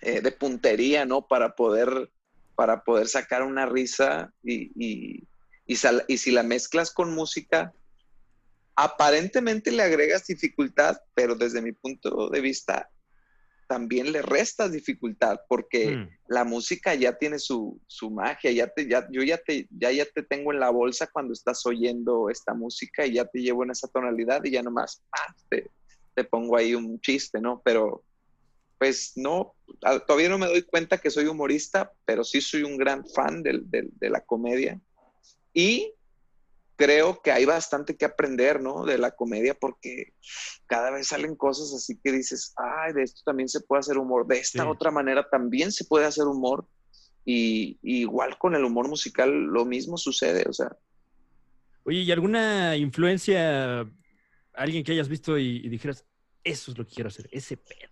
[0.00, 1.26] eh, de puntería, ¿no?
[1.26, 2.10] Para poder,
[2.58, 5.22] para poder sacar una risa y, y,
[5.64, 7.72] y sal- y si la mezclas con música,
[8.74, 12.90] aparentemente le agregas dificultad, pero desde mi punto de vista
[13.68, 16.08] también le restas dificultad porque Mm.
[16.34, 20.04] la música ya tiene su, su magia, ya te, ya, yo ya te, ya, ya
[20.06, 23.70] te tengo en la bolsa cuando estás oyendo esta música y ya te llevo en
[23.70, 25.32] esa tonalidad y ya nomás ¡pah!
[25.48, 25.70] te,
[26.16, 27.62] te pongo ahí un chiste, ¿no?
[27.64, 28.02] Pero
[28.78, 29.54] pues no,
[30.06, 34.10] todavía no me doy cuenta que soy humorista, pero sí soy un gran fan de
[34.10, 34.80] la comedia
[35.52, 35.94] y
[36.76, 38.84] creo que hay bastante que aprender, ¿no?
[38.84, 40.14] De la comedia porque
[40.66, 44.26] cada vez salen cosas así que dices, ay, de esto también se puede hacer humor,
[44.26, 44.70] de esta Sí.
[44.70, 46.68] otra manera también se puede hacer humor.
[47.24, 50.74] Y, y igual con el humor musical lo mismo sucede, o sea,
[51.84, 53.80] Oye, ¿y alguna influencia,
[54.54, 56.06] alguien que hayas visto y, y dijeras,
[56.44, 57.90] eso es lo que quiero hacer, ese pedo?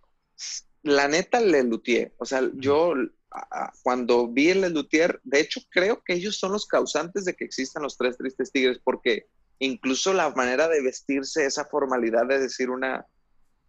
[0.87, 2.95] La neta le luthier, o sea, yo
[3.31, 7.35] a- a- cuando vi el luthier, de hecho creo que ellos son los causantes de
[7.35, 9.27] que existan los tres tristes tigres, porque
[9.59, 13.07] incluso la manera de vestirse, esa formalidad de decir una,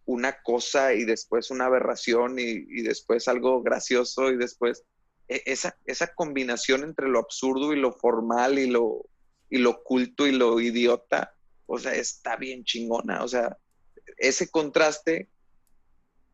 [0.04, 4.84] una cosa y después una aberración y, y después algo gracioso y después
[5.28, 9.06] e- esa, esa combinación entre lo absurdo y lo formal y lo,
[9.50, 11.34] y lo culto y lo idiota,
[11.66, 13.58] o sea, está bien chingona, o sea,
[14.18, 15.28] ese contraste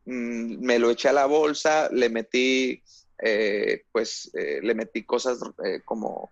[0.05, 2.81] mm, me lo eché a la bolsa, le metí,
[3.21, 6.31] eh, pues, eh, le metí cosas eh, como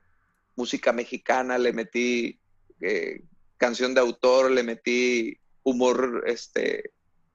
[0.56, 2.40] música mexicana, le metí
[2.82, 3.22] eh,
[3.58, 6.92] canción de autor, le metí humor este,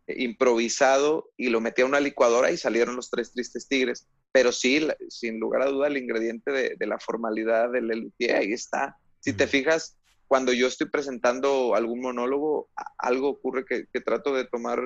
[0.07, 4.07] improvisado y lo metí a una licuadora y salieron los tres tristes tigres.
[4.31, 8.53] Pero sí, sin lugar a duda, el ingrediente de, de la formalidad del Lelutier ahí
[8.53, 8.97] está.
[9.21, 9.98] Si te fijas,
[10.29, 12.69] cuando yo estoy presentando algún monólogo,
[12.99, 14.81] algo ocurre que, que trato de tomar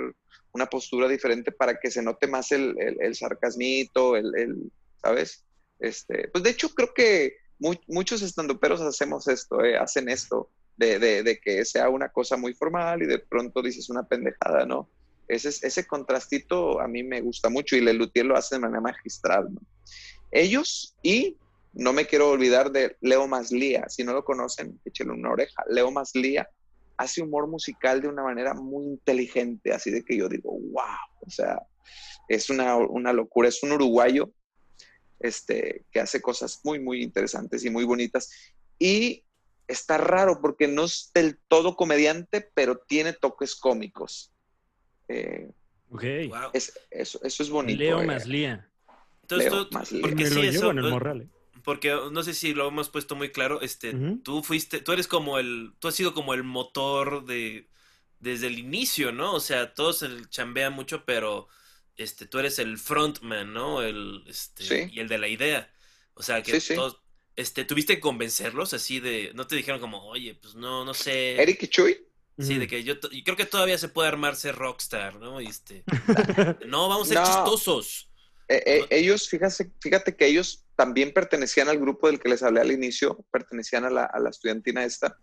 [0.52, 4.72] una postura diferente para que se note más el, el, el sarcasmito, el, el-
[5.02, 5.44] ¿sabes?
[5.80, 10.98] Este, pues de hecho creo que mu- muchos estandoperos hacemos esto, eh, hacen esto, de,
[10.98, 14.88] de, de que sea una cosa muy formal y de pronto dices una pendejada, ¿no?
[15.28, 19.52] Ese, ese contrastito a mí me gusta mucho y Lelutier lo hace de manera magistral,
[19.52, 19.60] ¿no?
[20.30, 21.36] Ellos y
[21.74, 25.64] no me quiero olvidar de Leo Maslía, si no lo conocen, échenle una oreja.
[25.68, 26.48] Leo Maslía
[26.96, 30.84] hace humor musical de una manera muy inteligente, así de que yo digo, wow,
[31.26, 31.60] o sea,
[32.28, 34.30] es una, una locura, es un uruguayo
[35.20, 38.30] este, que hace cosas muy, muy interesantes y muy bonitas.
[38.78, 39.24] Y
[39.68, 44.32] está raro porque no es del todo comediante, pero tiene toques cómicos.
[45.08, 45.48] Eh,
[45.94, 46.04] Ok.
[46.30, 46.38] Wow.
[46.54, 47.78] es- eso, eso es bonito.
[47.78, 48.06] Leo eh.
[48.06, 48.66] más Lía.
[49.22, 50.00] Entonces, Leo tú- más Leo.
[50.02, 51.20] porque Me lo sí, llevo eso, en el morral.
[51.22, 51.28] ¿eh?
[51.64, 55.38] Porque no sé si lo hemos puesto muy claro, este, tú fuiste, tú eres como
[55.38, 57.68] el, tú has sido como el motor de,
[58.18, 59.34] desde el inicio, ¿no?
[59.34, 61.48] O sea, todos el chambean mucho, pero,
[61.96, 63.82] este, tú eres el frontman, ¿no?
[63.82, 64.90] El, este, Sí.
[64.92, 65.70] y el de la idea.
[66.14, 66.74] O sea, que Sí, sí.
[66.74, 66.98] todos,
[67.36, 71.40] este, tuviste que convencerlos así de, no te dijeron como, oye, pues no, no sé.
[71.40, 71.98] Eric y Chuy,
[72.38, 75.40] Sí, de que yo, y creo que todavía se puede armar ser rockstar, ¿no?
[75.40, 75.84] Y este,
[76.66, 77.26] no, vamos a ser No.
[77.26, 78.08] chistosos.
[78.48, 82.60] eh, eh, ellos, fíjate, fíjate que ellos también pertenecían al grupo del que les hablé
[82.60, 85.16] al inicio, pertenecían a la, a la estudiantina esta.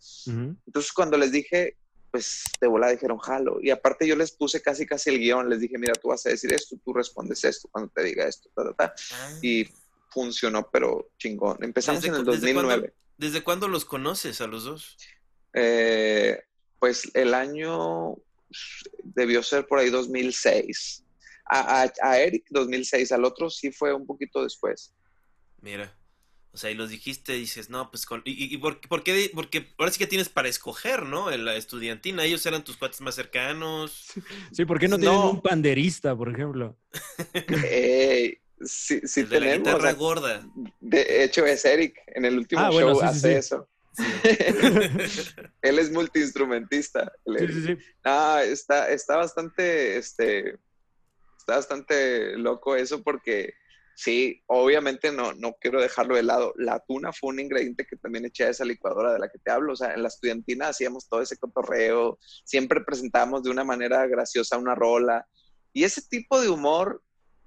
[0.67, 1.77] Entonces cuando les dije,
[2.11, 3.59] pues de volada dijeron, jalo.
[3.61, 6.29] Y aparte yo les puse casi casi el guion, les dije, mira, tú vas a
[6.29, 8.95] decir esto, tú respondes esto cuando te diga esto, ta, ta, ta.
[9.41, 9.67] Y
[10.09, 11.57] funcionó, pero chingón.
[11.63, 12.61] Empezamos ¿Desde en el cu- desde cuándo?
[12.69, 12.93] 2009.
[13.17, 14.97] ¿Desde cuándo los conoces a los dos?
[15.53, 16.41] Eh,
[16.79, 18.15] pues el año
[19.03, 21.03] debió ser por ahí 2006.
[21.45, 24.93] A, a- a Eric 2006, al otro sí fue un poquito después.
[25.61, 25.95] Mira.
[26.51, 28.23] O sea, y los dijiste, dices, no, pues con...
[28.25, 29.29] ¿Y, y- por, por qué?
[29.35, 31.31] Porque ahora sí que tienes para escoger, ¿no?
[31.31, 34.05] En la estudiantina, ellos eran tus cuates más cercanos.
[34.51, 35.29] Sí, ¿por qué no tienen No.
[35.29, 36.75] un panderista, por ejemplo?
[37.65, 40.49] Eh, sí, sí el de la guitarra o sea, gorda.
[40.79, 43.33] de hecho es Eric, en el último Ah, bueno, show sí, hace sí.
[43.37, 43.69] eso.
[43.93, 44.03] Sí.
[45.61, 47.11] Él es multiinstrumentista.
[47.37, 47.77] Sí, sí, sí.
[48.03, 50.57] Ah, está, está bastante, este,
[51.37, 53.53] está bastante loco eso porque
[54.01, 56.53] sí, obviamente no, no quiero dejarlo de lado.
[56.55, 59.51] La tuna fue un ingrediente que también eché a esa licuadora de la que te
[59.51, 59.73] hablo.
[59.73, 64.57] O sea, en la estudiantina hacíamos todo ese cotorreo, siempre presentábamos de una manera graciosa
[64.57, 65.27] una rola.
[65.73, 67.03] Y ese tipo de humor,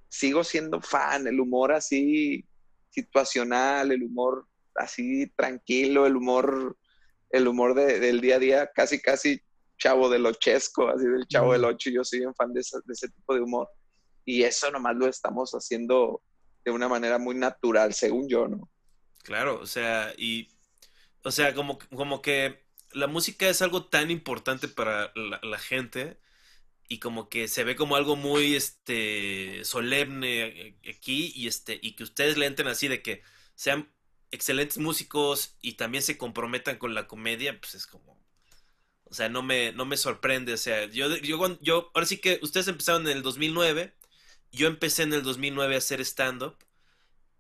[0.09, 2.45] sigo siendo fan, el humor así
[2.91, 6.77] situacional, el humor así tranquilo, el humor,
[7.31, 9.41] el humor de- del día a día, casi, casi
[9.79, 12.93] chavo del ochesco, así del chavo del ocho, yo soy un fan de, esa- de
[12.93, 13.69] ese tipo de humor.
[14.27, 16.23] Y eso nomás lo estamos haciendo
[16.65, 18.71] de una manera muy natural, según yo, ¿no?
[19.23, 20.49] Claro, o sea, y...
[21.25, 26.19] O sea, como, como que la música es algo tan importante para la, gente
[26.89, 31.93] y como que se ve como algo muy, este, solemne eh, aquí y este, y
[31.95, 33.23] que ustedes le entren así de que
[33.55, 33.93] sean
[34.33, 38.21] excelentes músicos y también se comprometan con la comedia, pues es como...
[39.05, 40.55] O sea, no me, no me sorprende.
[40.55, 43.95] O sea, yo, yo, yo, ahora sí que ustedes empezaron en el 2009,
[44.53, 46.57] yo empecé en el 2009 a hacer stand-up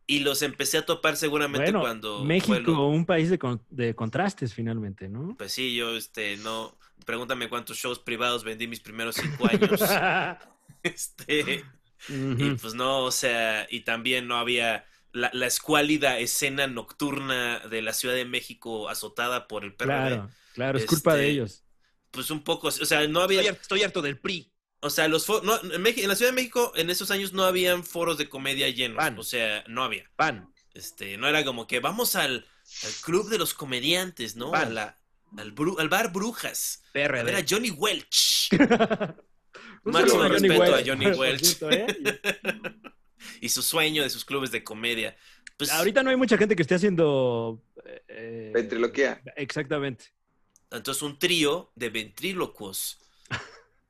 [0.07, 2.25] y los empecé a topar seguramente Bueno, cuando...
[2.25, 5.37] México, un país de, con- de contrastes finalmente, ¿no?
[5.37, 6.77] pues sí, yo, este, no...
[7.07, 9.81] Pregúntame cuántos shows privados vendí mis primeros cinco años.
[10.83, 11.65] este...
[12.09, 17.81] Y pues no, o sea, y también no había la, la escuálida escena nocturna de
[17.81, 19.87] la Ciudad de México azotada por el PRD.
[19.87, 21.65] Claro, claro, es culpa de Este, ellos.
[22.11, 23.39] Pues un poco, o sea, no había...
[23.41, 24.52] Estoy harto, estoy harto del PRI.
[24.85, 27.85] O sea, los fo- no, en, la Ciudad de México en esos años no habían
[27.85, 28.97] foros de comedia llenos.
[28.99, 29.17] Pan.
[29.19, 30.11] O sea, no había.
[30.17, 30.53] Pan.
[30.75, 32.47] Este, no era como que vamos al,
[32.85, 34.51] al club de los comediantes, ¿no?
[34.51, 34.69] Pan.
[34.69, 34.99] A la-
[35.39, 36.83] al, bru- al bar Brujas.
[36.89, 37.47] A ver a PRD.
[37.49, 38.49] Johnny Welch.
[39.85, 41.59] Máximo respeto a Welch, Johnny Welch.
[41.71, 42.21] ¿eh?
[43.41, 45.17] y su sueño de sus clubes de comedia.
[45.57, 47.63] Pues, Ahorita no hay mucha gente que esté haciendo...
[48.09, 49.23] eh, Ventriloquía.
[49.37, 50.07] Exactamente.
[50.71, 52.99] Entonces un trío de ventrílocuos.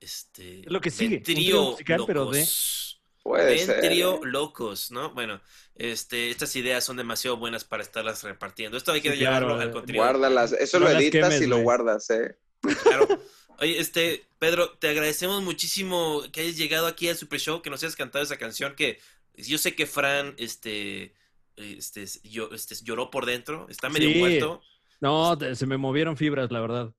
[0.02, 3.02] Este, Es lo que sigue, trío musical, pero de- locos.
[3.22, 3.80] Puede ser.
[3.80, 4.20] Ventrío ¿eh?
[4.24, 5.14] locos, ¿no?
[5.14, 5.40] Bueno,
[5.76, 8.76] este, estas ideas son demasiado buenas para estarlas repartiendo.
[8.76, 10.02] Esto hay que Sí, llevarlo claro, al eh, contenido.
[10.04, 10.52] Guárdalas.
[10.52, 12.36] Eso No lo editas quemes, y lo guardas, ¿eh?
[12.82, 13.06] Claro.
[13.60, 17.80] Oye, este, Pedro, te agradecemos muchísimo que hayas llegado aquí al Super Show, que nos
[17.84, 18.98] hayas cantado esa canción que
[19.36, 21.14] yo sé que Fran, este,
[21.54, 24.18] este, yo, este, lloró por dentro, está medio Sí.
[24.18, 24.62] muerto.
[25.00, 26.92] No, se me movieron fibras, la verdad.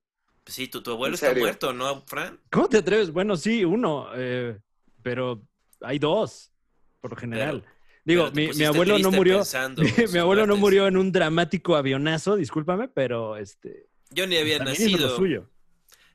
[0.44, 2.38] Pues sí, tu, tu abuelo ¿En está muerto, ¿no, Fran?
[2.50, 3.10] ¿Cómo te atreves?
[3.10, 4.58] Bueno, sí, uno, eh,
[5.02, 5.42] pero
[5.80, 6.52] hay dos,
[7.00, 7.62] por lo general.
[7.62, 7.70] Pero
[8.04, 9.38] Digo, mi, mi abuelo no murió.
[9.38, 9.82] pensando
[10.12, 14.76] Mi, abuelo no murió en un dramático avionazo, discúlpame, pero este Yo ni había también
[14.76, 15.16] hizo lo nacido.
[15.16, 15.50] suyo.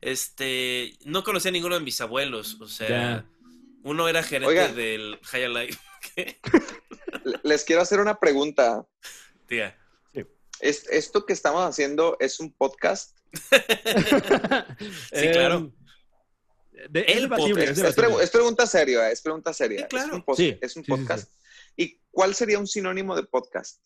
[0.01, 3.25] Este, no conocía a ninguno de mis abuelos, o sea, Ya.
[3.83, 4.67] uno era gerente Oiga.
[4.71, 5.69] del High.
[6.15, 8.85] Le- Les quiero hacer una pregunta.
[9.49, 9.75] Diga.
[10.61, 13.17] ¿Es- ¿Esto que estamos haciendo es un podcast?
[15.13, 15.71] Sí, claro.
[16.73, 17.57] Eh, de- es El podcast.
[17.57, 18.07] es Es, debatible.
[18.07, 19.81] pregu- es pregunta seria, es pregunta seria.
[19.81, 20.07] Sí, claro.
[20.17, 21.33] Es un, Sí, es un sí, sí, podcast.
[21.75, 23.81] ¿Y cuál sería un sinónimo de podcast?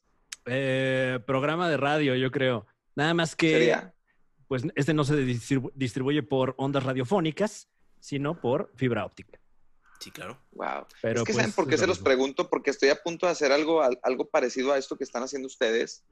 [0.45, 2.67] Eh, programa de radio, yo creo.
[2.95, 3.93] Nada más que, Sería.
[4.47, 7.69] pues este no se distribu- distribuye por ondas radiofónicas,
[7.99, 9.39] sino por fibra óptica.
[10.04, 10.38] Sí, claro.
[10.51, 10.86] Wow.
[11.01, 12.06] Pero, es que pues, ¿saben por qué se lo los mismo.
[12.06, 12.49] pregunto?
[12.49, 15.47] Porque estoy a punto de hacer algo, al- algo parecido a esto que están haciendo
[15.47, 16.04] ustedes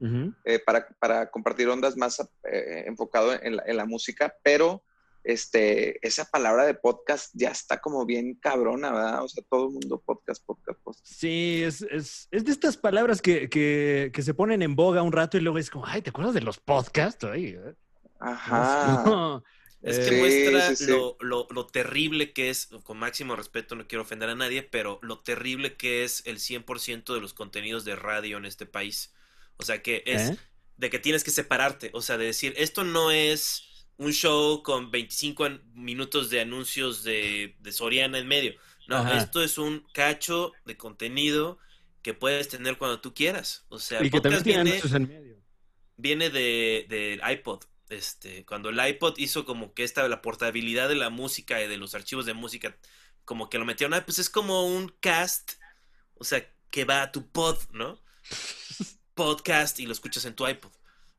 [0.44, 2.20] eh, para, para compartir ondas más
[2.50, 4.82] eh, enfocado en la, en la música, pero
[5.24, 9.22] este, esa palabra de podcast ya está como bien cabrona, ¿verdad?
[9.22, 11.06] O sea, todo el mundo podcast, podcast, podcast.
[11.06, 15.12] Sí, es, es, es de estas palabras que, que, que se ponen en boga un
[15.12, 17.24] rato y luego es como, ay, ¿te acuerdas de los podcasts?
[17.24, 17.74] Ay, eh.
[18.18, 19.02] Ajá.
[19.06, 19.44] No.
[19.82, 20.86] Es que Sí, muestra sí, sí.
[20.86, 24.98] Lo, lo- lo terrible que es, con máximo respeto, no quiero ofender a nadie, pero
[25.02, 29.12] lo terrible que es el 100% de los contenidos de radio en este país.
[29.56, 30.38] O sea, que es ¿Eh?
[30.76, 33.64] de que tienes que separarte, o sea, de decir, esto no es
[33.96, 38.54] un show con 25 an- minutos de anuncios de, de Soriana en medio.
[38.86, 39.16] No, Ajá.
[39.18, 41.58] esto es un cacho de contenido
[42.02, 43.64] que puedes tener cuando tú quieras.
[43.68, 45.42] O sea, el Y que también podcast tiene viene, anuncios en medio.
[45.96, 47.64] viene de, del iPod.
[47.92, 51.76] Este, cuando el iPod hizo como que esta, la portabilidad de la música y de
[51.76, 52.76] los archivos de música,
[53.24, 55.52] como que lo metieron, ah, pues es como un cast,
[56.14, 58.00] o sea, que va a tu pod, ¿no?
[59.14, 60.70] Podcast y lo escuchas en tu iPod.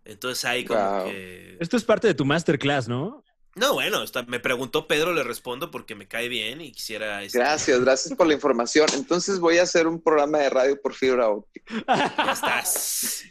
[0.05, 1.05] Entonces ahí como Wow.
[1.05, 1.57] que...
[1.59, 3.23] Esto es parte de tu masterclass, ¿no?
[3.55, 7.21] No, bueno, está- me preguntó Pedro, le respondo porque me cae bien y quisiera...
[7.23, 8.87] este, Gracias, gracias por la información.
[8.95, 11.85] Entonces voy a hacer un programa de radio por fibra óptica.
[12.17, 13.23] Ya estás.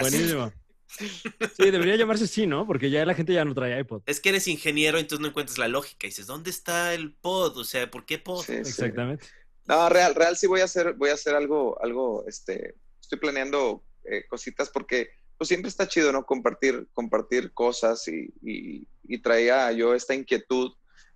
[0.00, 0.52] Buenísimo.
[0.98, 2.66] Sí, debería llamarse así, ¿no?
[2.66, 4.02] Porque ya la gente ya no trae iPod.
[4.06, 6.06] Es que eres ingeniero, entonces no encuentras la lógica.
[6.06, 7.56] Y dices, ¿dónde está el pod?
[7.56, 8.44] O sea, ¿por qué pod?
[8.44, 8.70] Sí, sí.
[8.70, 9.26] Exactamente.
[9.66, 13.84] No, real, real sí voy a hacer, voy a hacer algo, algo, este, estoy planeando
[14.04, 16.26] eh, cositas porque pues siempre está chido, ¿no?
[16.26, 20.72] Compartir, compartir cosas y, y, y traía yo esta inquietud,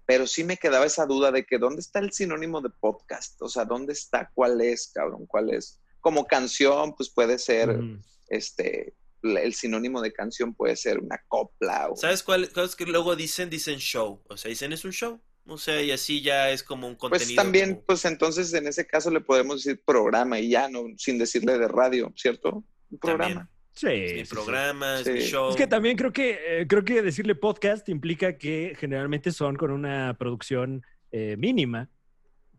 [0.07, 3.49] pero sí me quedaba esa duda de que dónde está el sinónimo de podcast, o
[3.49, 5.79] sea, dónde está, cuál es, cabrón, cuál es.
[6.01, 7.99] Como canción, pues puede ser, Ujú.
[8.29, 8.95] este,
[9.25, 11.97] el sinónimo de canción puede ser una copla o...
[11.97, 13.51] ¿Sabes cuál, cuál es que luego dicen?
[13.51, 14.23] Dicen show.
[14.29, 15.21] O sea, dicen es un show.
[15.47, 17.43] O sea, y así ya es como un Pues contenido.
[17.43, 21.19] también, como- pues entonces en ese caso le podemos decir programa y ya, no, sin
[21.19, 22.65] decirle de radio, ¿cierto?
[22.91, 23.51] Un programa.
[23.73, 23.89] Sí.
[23.89, 24.35] es mi sí, sí.
[24.35, 25.29] programa, es mi Sí.
[25.31, 25.51] show.
[25.51, 29.71] Es que también creo que eh, creo que decirle podcast implica que generalmente son con
[29.73, 31.91] una producción eh, mínima,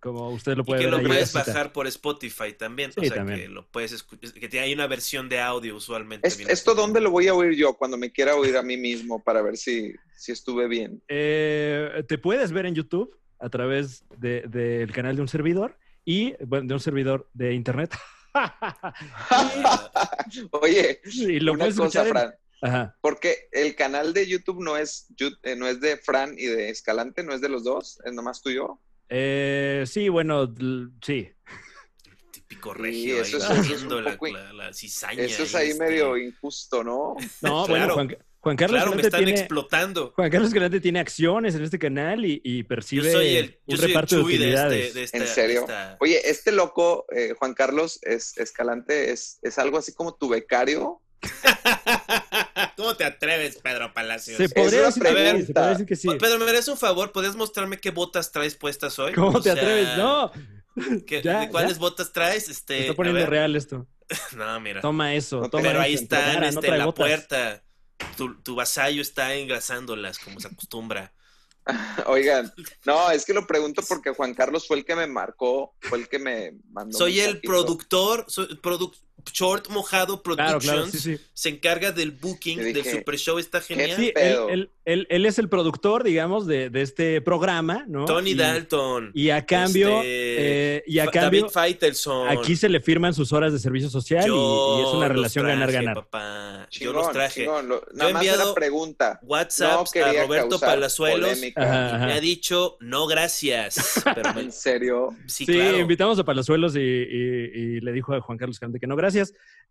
[0.05, 2.91] como usted lo Y puede que ver lo puedes bajar por Spotify también.
[2.95, 3.39] o sea, también.
[3.39, 4.31] que lo puedes escuchar.
[4.33, 6.27] Que tiene- hay una versión de audio usualmente.
[6.27, 6.79] Es- ¿Esto así.
[6.79, 7.73] dónde lo voy a oír yo?
[7.73, 11.01] Cuando me quiera oír a mí mismo para ver si, si estuve bien.
[11.07, 16.35] Eh, te puedes ver en YouTube a través de- del canal de un servidor y,
[16.45, 17.91] bueno, de un servidor de internet.
[20.51, 22.97] Oye, y lo una puedes cosa, escuchar en- Fran, Ajá.
[23.01, 25.07] porque el canal de YouTube no es,
[25.43, 28.41] eh, no es de Fran y de Escalante, no es de los dos, es nomás
[28.41, 28.79] tuyo.
[29.09, 30.53] Eh, sí, bueno,
[31.05, 31.29] sí.
[32.31, 33.21] Típico Sí, regio.
[33.21, 35.83] eso ahí es- eso la, poco- la- la cizaña Eso es ahí este.
[35.83, 37.15] medio injusto, ¿no?
[37.41, 37.67] No, Claro.
[37.67, 40.13] bueno, Juan, Juan Carlos Claro, me están tiene, explotando.
[40.15, 43.59] Juan Carlos Escalante tiene acciones en este canal y, y Yo percibe soy el, yo
[43.67, 44.85] un soy el reparto de Chuy de, utilidades.
[44.87, 45.17] este, de esta.
[45.17, 45.59] ¿En serio?
[45.61, 50.29] esta- Oye, este loco, eh, Juan Carlos es, Escalante, es, es algo así como tu
[50.29, 51.01] becario.
[52.77, 54.37] ¿Cómo te atreves, Pedro Palacios?
[54.37, 55.45] Se podría, decir que sí, pregunta.
[55.45, 56.07] se podría decir que sí.
[56.19, 57.11] Pedro, ¿me harías un favor?
[57.11, 59.13] ¿Podrías mostrarme qué botas traes puestas hoy?
[59.13, 59.97] ¿Cómo O te sea, atreves?
[59.97, 60.31] No,
[61.07, 61.79] ¿qué- Ya, ¿De cuáles ya.
[61.79, 62.45] botas traes?
[62.45, 63.87] se Este, está poniendo real esto.
[64.35, 64.81] No, mira.
[64.81, 66.97] Toma eso, No, toma Pero eso ahí están, no este, en la botas.
[67.07, 67.63] puerta.
[68.17, 71.11] Tu, tu vasallo está engrasándolas, como se acostumbra.
[72.05, 72.53] Oigan,
[72.85, 76.07] no, es que lo pregunto porque Juan Carlos fue el que me marcó, fue el
[76.07, 76.95] que me mandó.
[76.95, 78.93] Soy el productor, soy produ-
[79.33, 80.63] Short Mojado Productions.
[80.63, 81.17] claro, sí, sí.
[81.33, 83.95] Se encarga del booking Yo del Super Show, está genial.
[83.95, 84.49] Sí, él, pedo?
[84.49, 88.05] él- él- él es el productor, digamos, de, de este programa, ¿no?
[88.05, 89.09] Tony y, Dalton.
[89.15, 92.27] Y a cambio, este, eh, y a cambio, David Faitelson.
[92.29, 95.47] aquí se le firman sus horas de servicio social y- Yo y, es una relación
[95.47, 96.05] ganar-ganar.
[96.69, 97.41] Yo los traje.
[97.45, 99.19] chingón, lo- he nada más enviado era pregunta.
[99.23, 102.05] WhatsApp No a Roberto Palazuelos ajá.
[102.05, 104.01] me ha dicho no gracias.
[104.03, 105.09] Pero me- ¿En serio?
[105.25, 105.79] sí, Sí, claro.
[105.79, 109.04] invitamos a Palazuelos y, y- y le dijo a Juan Carlos Escalante que no, gracias.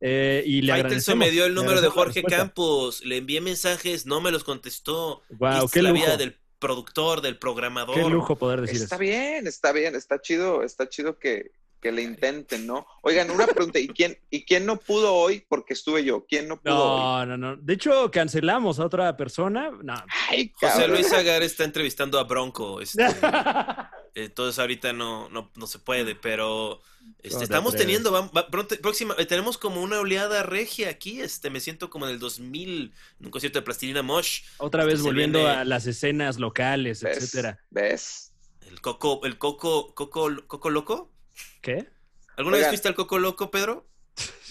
[0.01, 2.22] Eh, y le Faitelson me dio el número de Jorge.
[2.22, 3.05] Campos.
[3.05, 5.22] Le envié mensajes, no me los contestó.
[5.30, 6.05] Esta qué es la lujo.
[6.05, 7.95] vida del productor, del programador.
[7.95, 9.01] Qué lujo poder decir Está eso.
[9.01, 12.87] bien, está bien, está chido, está chido que, que le intenten, ¿no?
[13.03, 15.45] Oigan, una pregunta, ¿y quién, ¿y quién no pudo hoy?
[15.49, 17.01] Porque estuve yo, ¿quién no pudo hoy?
[17.01, 17.57] No, no, no.
[17.57, 19.70] De hecho, cancelamos a otra persona.
[19.82, 19.95] No.
[20.30, 20.89] Ay, José.
[20.89, 22.80] Luis Agar está entrevistando a Bronco.
[22.80, 23.05] este,
[24.14, 26.80] entonces ahorita no, no, no se puede, pero
[27.18, 27.86] este, ¿Cómo te estamos atreves?
[27.86, 31.20] teniendo, va- va- pronto- próxima, eh, tenemos como una oleada regia aquí.
[31.20, 34.42] Este, me siento como en el 2000, en un concierto de Plastilina Mosh.
[34.58, 37.18] Otra vez Se volviendo viene- a las escenas locales, ¿Ves?
[37.18, 37.60] etcétera.
[37.70, 38.32] ¿Ves?
[38.62, 41.12] El Coco, el Coco, Coco, Coco Loco.
[41.60, 41.88] ¿Qué?
[42.36, 43.86] ¿Alguna vez fuiste al Coco Loco, Pedro?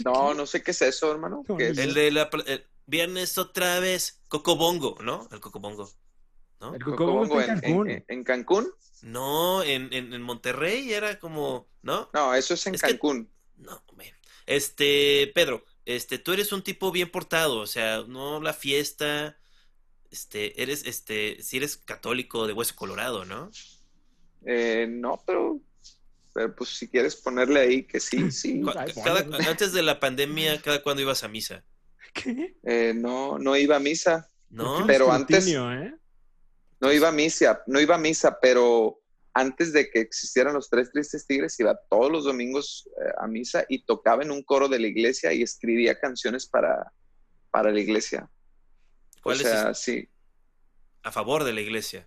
[0.03, 1.43] No, no sé qué es eso, hermano.
[1.57, 5.27] El de la el viernes otra vez, Coco Bongo, ¿no?
[5.31, 5.89] El Coco Bongo.
[6.59, 6.75] ¿no?
[6.75, 7.89] El ¿Cómo Cocobongo está en en, Cancún.
[7.89, 8.71] en- en Cancún?
[9.03, 12.09] No, en, en, en Monterrey era como, ¿no?
[12.13, 13.29] No, eso es en Es que- Cancún.
[13.57, 14.13] No, hombre.
[14.45, 19.37] Este, Pedro, este, tú eres un tipo bien portado, o sea, no la fiesta,
[20.09, 23.51] este, eres, este, si eres católico de hueso colorado, ¿no?
[24.45, 25.59] Eh, no, pero,
[26.33, 28.61] pero pues si quieres ponerle ahí que sí, sí.
[29.03, 29.49] Cada- bueno.
[29.49, 31.63] antes de la pandemia, ¿cada cuándo ibas a misa?
[32.13, 32.55] ¿Qué?
[32.63, 34.29] Eh, no, no iba a misa.
[34.49, 34.85] ¿No?
[34.87, 35.93] Pero antes- ¿eh?
[36.83, 38.99] No iba a misa, no iba a misa, pero
[39.33, 43.63] antes de que existieran los tres tristes tigres, iba todos los domingos eh, a misa
[43.69, 46.91] y tocaba en un coro de la iglesia y escribía canciones para,
[47.51, 48.29] para la iglesia.
[49.19, 50.09] O ¿Cuál es sea, sí.
[51.03, 52.05] A favor de la iglesia.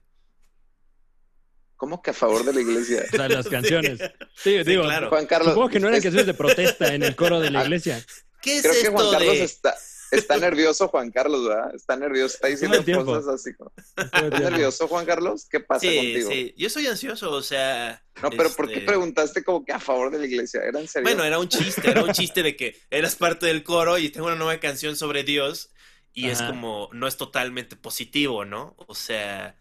[1.76, 3.02] ¿Cómo que a favor de la iglesia?
[3.12, 3.98] O sea, las canciones.
[4.36, 5.08] Sí, Sí, digo, claro.
[5.08, 5.48] Juan Carlos.
[5.54, 8.04] supongo que no eran es- canciones de protesta en el coro de la Ah, iglesia.
[8.42, 9.44] ¿Qué es Creo que esto Juan Carlos de...?
[9.44, 9.74] está,
[10.10, 11.74] está nervioso, Juan Carlos, ¿verdad?
[11.74, 13.54] Está nervioso, está diciendo cosas así.
[13.54, 15.46] como- ¿Estás nervioso, Juan Carlos?
[15.50, 16.30] ¿Qué pasa Sí, contigo?
[16.30, 18.02] sí, yo soy ansioso, o sea...
[18.22, 20.62] No, pero ¿por qué este, preguntaste como que a favor de la iglesia?
[20.62, 21.04] ¿Era en serio?
[21.08, 24.26] Bueno, era un chiste, era un chiste de que eras parte del coro y tengo
[24.26, 25.70] una nueva canción sobre Dios
[26.14, 28.74] y es como, no es totalmente positivo, ¿no?
[28.78, 29.58] O sea,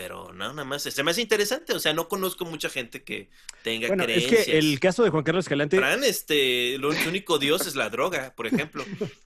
[0.00, 3.28] pero no, nada más, se me hace interesante, o sea, no conozco mucha gente que
[3.62, 4.46] tenga Bueno, es creencias.
[4.46, 5.76] que el caso de Juan Carlos Escalante.
[5.76, 8.82] Fran, este, lo único Dios es la droga, por ejemplo.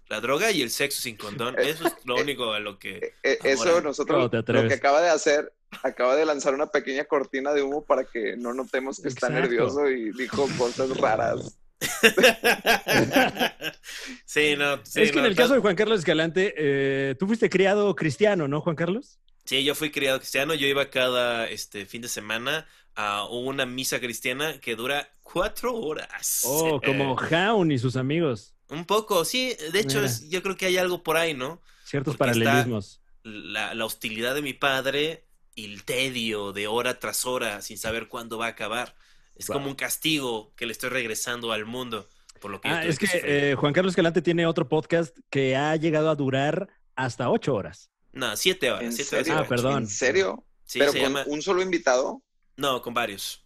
[0.09, 1.57] La droga y el sexo sin condón.
[1.61, 2.97] Eso es lo único a lo que...
[2.97, 5.53] Eh, eh, eso Ahora, nosotros ¿cómo te lo que acaba de hacer,
[5.85, 9.89] acaba de lanzar una pequeña cortina de humo para que no notemos que está nervioso
[9.89, 11.57] y dijo cosas raras.
[14.25, 14.85] sí, no.
[14.85, 17.95] sí, es que en no, el caso de Juan Carlos Escalante, eh, tú fuiste criado
[17.95, 19.21] cristiano, ¿no, Juan Carlos?
[19.45, 20.55] Sí, yo fui criado cristiano.
[20.55, 26.43] Yo iba cada este fin de semana a una misa cristiana que dura cuatro horas.
[26.45, 28.55] Oh, como Jaun y sus amigos.
[28.69, 29.55] un poco, sí.
[29.73, 31.61] De hecho, es- yo creo que hay algo por ahí, ¿no?
[31.85, 33.01] Ciertos porque paralelismos.
[33.23, 35.25] La, la hostilidad de mi padre
[35.55, 38.97] y el tedio de hora tras hora sin saber cuándo va a acabar.
[39.37, 39.55] Es Wow.
[39.57, 42.09] como un castigo que le estoy regresando al mundo.
[42.41, 45.75] Por lo que Ah, es que eh, Juan Carlos Escalante tiene otro podcast que ha
[45.77, 47.91] llegado a durar hasta ocho horas.
[48.15, 48.85] No, siete horas.
[48.85, 49.27] ¿En siete horas.
[49.27, 49.41] serio?
[49.43, 49.83] Ah, perdón.
[49.83, 50.45] ¿En serio?
[50.65, 52.23] Sí, ¿Pero se con llama- un solo invitado?
[52.57, 53.45] No, con varios.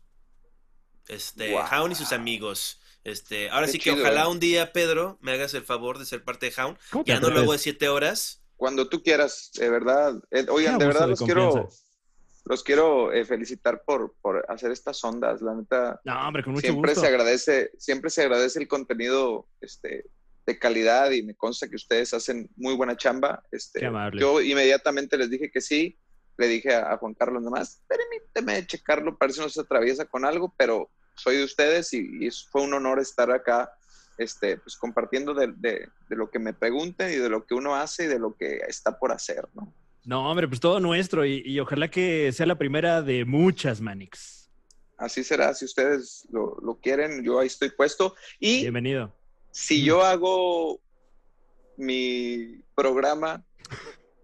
[1.09, 1.63] Este, Wow.
[1.63, 2.81] Jaun y sus amigos.
[3.05, 4.27] Este, ahora Qué sí que chido, ojalá eh.
[4.29, 6.77] un día, Pedro, me hagas el favor de ser parte de Jaun.
[6.91, 7.37] ¿Cómo te Ya no atreves?
[7.39, 8.43] luego de siete horas.
[8.57, 10.15] Cuando tú quieras, de verdad.
[10.31, 11.69] Eh, oigan, de verdad de los quiero,
[12.45, 15.41] los quiero eh, felicitar por, por hacer estas ondas.
[15.41, 17.01] La neta, No, hombre, con mucho siempre gusto.
[17.03, 20.05] se agradece, siempre se agradece el contenido este,
[20.49, 23.43] de calidad y me consta que ustedes hacen muy buena chamba.
[23.53, 24.19] Este, Qué amable.
[24.21, 25.99] Yo inmediatamente les dije que sí,
[26.39, 30.25] le dije a, a Juan Carlos nomás, permíteme checarlo, parece que no se atraviesa con
[30.25, 33.71] algo, pero soy de ustedes y, fue un honor estar acá,
[34.17, 37.77] este, pues compartiendo de, de- de lo que me pregunten y de lo que uno
[37.77, 39.75] hace y de lo que está por hacer, ¿no?
[40.07, 44.49] No, hombre, pues todo nuestro y, y ojalá que sea la primera de muchas, Manix.
[44.97, 48.15] Así será, si ustedes lo, lo quieren, yo ahí estoy puesto.
[48.41, 49.15] Y Bienvenido.
[49.51, 50.81] Si yo hago
[51.77, 53.45] mi programa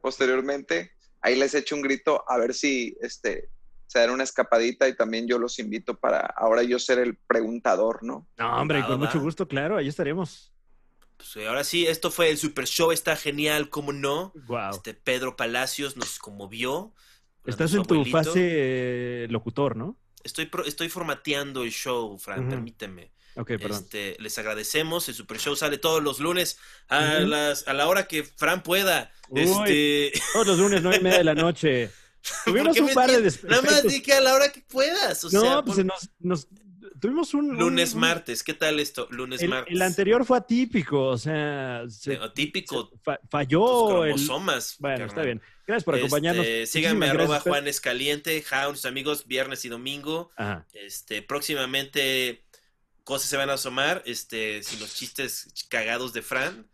[0.00, 3.48] posteriormente, ahí les echo un grito a ver si este,
[3.86, 8.02] se dan una escapadita y también yo los invito para ahora yo ser el preguntador,
[8.02, 8.26] ¿no?
[8.36, 10.52] No, hombre, con mucho gusto, claro, ahí estaremos.
[11.16, 14.32] Pues, eh, ahora sí, esto fue el Super Show, está genial, ¿cómo no?
[14.46, 14.70] Wow.
[14.72, 16.92] Este Pedro Palacios nos conmovió.
[17.46, 18.18] Estás en tu abuelito.
[18.18, 18.40] fase
[19.24, 19.96] eh, locutor, ¿no?
[20.24, 23.12] Estoy, pro- estoy formateando el show, Fran, permíteme.
[23.36, 23.82] Ok, perdón.
[23.82, 25.08] Este, les agradecemos.
[25.08, 26.58] El Super Show sale todos los lunes
[26.88, 29.12] a, las, a la hora que Fran pueda.
[29.28, 29.40] Uy.
[29.42, 31.90] Este, Todos los lunes, nueve y media de la noche.
[32.44, 33.32] ¿por Tuvimos un par de?
[33.48, 35.24] Nada más di que a la hora que puedas.
[35.24, 36.48] O No, sea, pues pon- nos, nos-
[37.00, 37.50] tuvimos un...
[37.50, 38.42] un- lunes, un- martes.
[38.42, 39.08] ¿Qué tal esto?
[39.10, 39.74] Lunes, El, martes.
[39.74, 42.88] el anterior fue atípico, o sea, se- Eh, típico.
[42.92, 44.12] se fa- Tus falló el...
[44.12, 44.76] cromosomas.
[44.78, 45.08] Bueno, carnal.
[45.08, 45.42] está bien.
[45.66, 46.46] Gracias por acompañarnos.
[46.46, 47.40] Este, síganme arroba.
[47.40, 48.42] Juan Escaliente,
[48.72, 50.30] sus amigos, viernes y domingo.
[50.36, 50.66] Ajá.
[50.72, 52.43] Este, próximamente
[53.04, 56.70] cosas se van a asomar, este, sin los chistes cagados de Fran.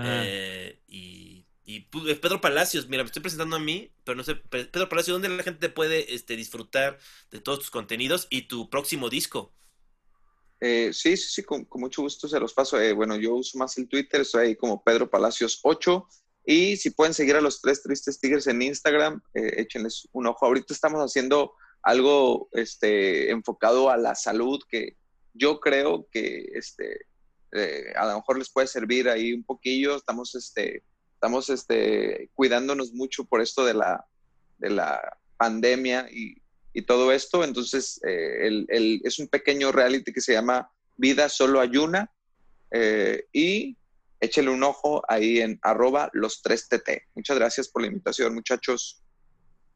[0.00, 4.24] Eh, y, y pu- eh, Pedro Palacios, mira, me estoy presentando a mí, pero no
[4.24, 6.98] sé, Pe- Pedro Palacios, ¿dónde la gente puede este, disfrutar
[7.30, 9.54] de todos tus contenidos y tu próximo disco?
[10.60, 12.80] Eh, sí, sí, sí, con, con mucho gusto se los paso.
[12.80, 16.06] Eh, bueno, yo uso más el Twitter, estoy ahí como Pedro Palacios 8.
[16.44, 20.46] Y si pueden seguir a los tres tristes tigres en Instagram, eh, échenles un ojo.
[20.46, 24.96] Ahorita estamos haciendo algo este, enfocado a la salud que
[25.34, 27.06] yo creo que este,
[27.52, 29.96] eh, a lo mejor les puede servir ahí un poquillo.
[29.96, 30.82] Estamos, este,
[31.14, 34.04] estamos este, cuidándonos mucho por esto de la,
[34.58, 36.36] de la pandemia y,
[36.72, 37.44] y todo esto.
[37.44, 42.10] Entonces, eh, el- es un pequeño reality que se llama Vida Solo Ayuna.
[42.74, 43.76] eh, y
[44.20, 47.02] échele un ojo ahí en arroba los 3TT.
[47.14, 49.01] Muchas gracias por la invitación, muchachos.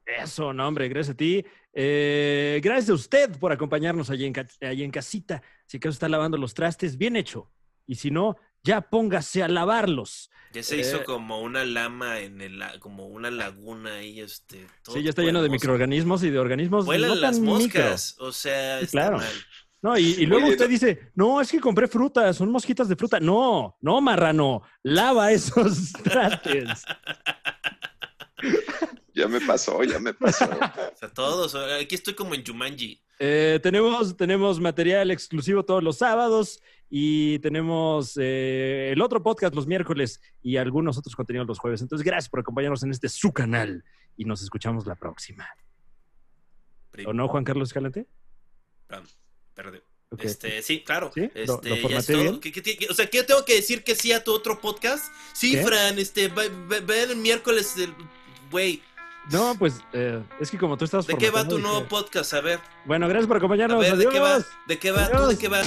[0.06, 1.44] Eso, no, hombre, gracias a ti.
[1.72, 5.42] Eh, gracias a usted por acompañarnos allí en, allí en casita.
[5.66, 7.50] Si acaso está lavando los trastes, bien hecho.
[7.86, 10.30] Y si no, ya póngase a lavarlos.
[10.52, 11.04] Ya se hizo Eh.
[11.04, 14.66] como una lama en el, la- como una laguna ahí, este.
[14.82, 16.86] todo sí, ya está lleno de microorganismos y de organismos.
[16.86, 17.54] Vuelan no las micro.
[17.58, 19.16] moscas, o sea, está claro.
[19.18, 19.32] mal.
[19.82, 22.88] No, y, y luego Oye, usted no- dice, no, es que compré fruta, son mosquitas
[22.88, 23.20] de fruta.
[23.20, 26.84] No, no, marrano, lava esos trastes.
[29.16, 30.44] Ya me pasó, ya me pasó.
[30.94, 33.02] O sea, todos, aquí estoy como en Jumanji.
[33.18, 36.60] Eh, tenemos, tenemos material exclusivo todos los sábados
[36.90, 41.80] y tenemos eh, el otro podcast los miércoles y algunos otros contenidos los jueves.
[41.80, 43.82] Entonces, gracias por acompañarnos en este su canal
[44.18, 45.48] y nos escuchamos la próxima.
[47.06, 48.06] ¿O no, Juan Carlos Escalante?
[49.54, 49.82] perdió.
[50.10, 50.24] Ok.
[50.24, 51.10] Este, sí, claro.
[51.14, 51.22] ¿Sí?
[51.22, 52.22] ¿Lo- Este, lo ya formateé es todo.
[52.22, 52.40] bien?
[52.40, 55.06] ¿Qué- qué- qué- o sea, ¿qué tengo que decir que sí a tu otro podcast?
[55.34, 55.62] Sí, ¿Qué?
[55.64, 57.94] Fran, este, ve- ve- ven el miércoles, el-
[58.50, 58.82] güey.
[59.32, 62.32] No, pues eh, es que como tú estás ¿De qué va tu nuevo dije- podcast?
[62.34, 63.80] A ver, Bueno, gracias por a acompañarnos.
[63.80, 64.38] ver, ¿de qué va?
[64.66, 65.08] ¿De qué va?
[65.10, 65.62] ¿Tú de qué va?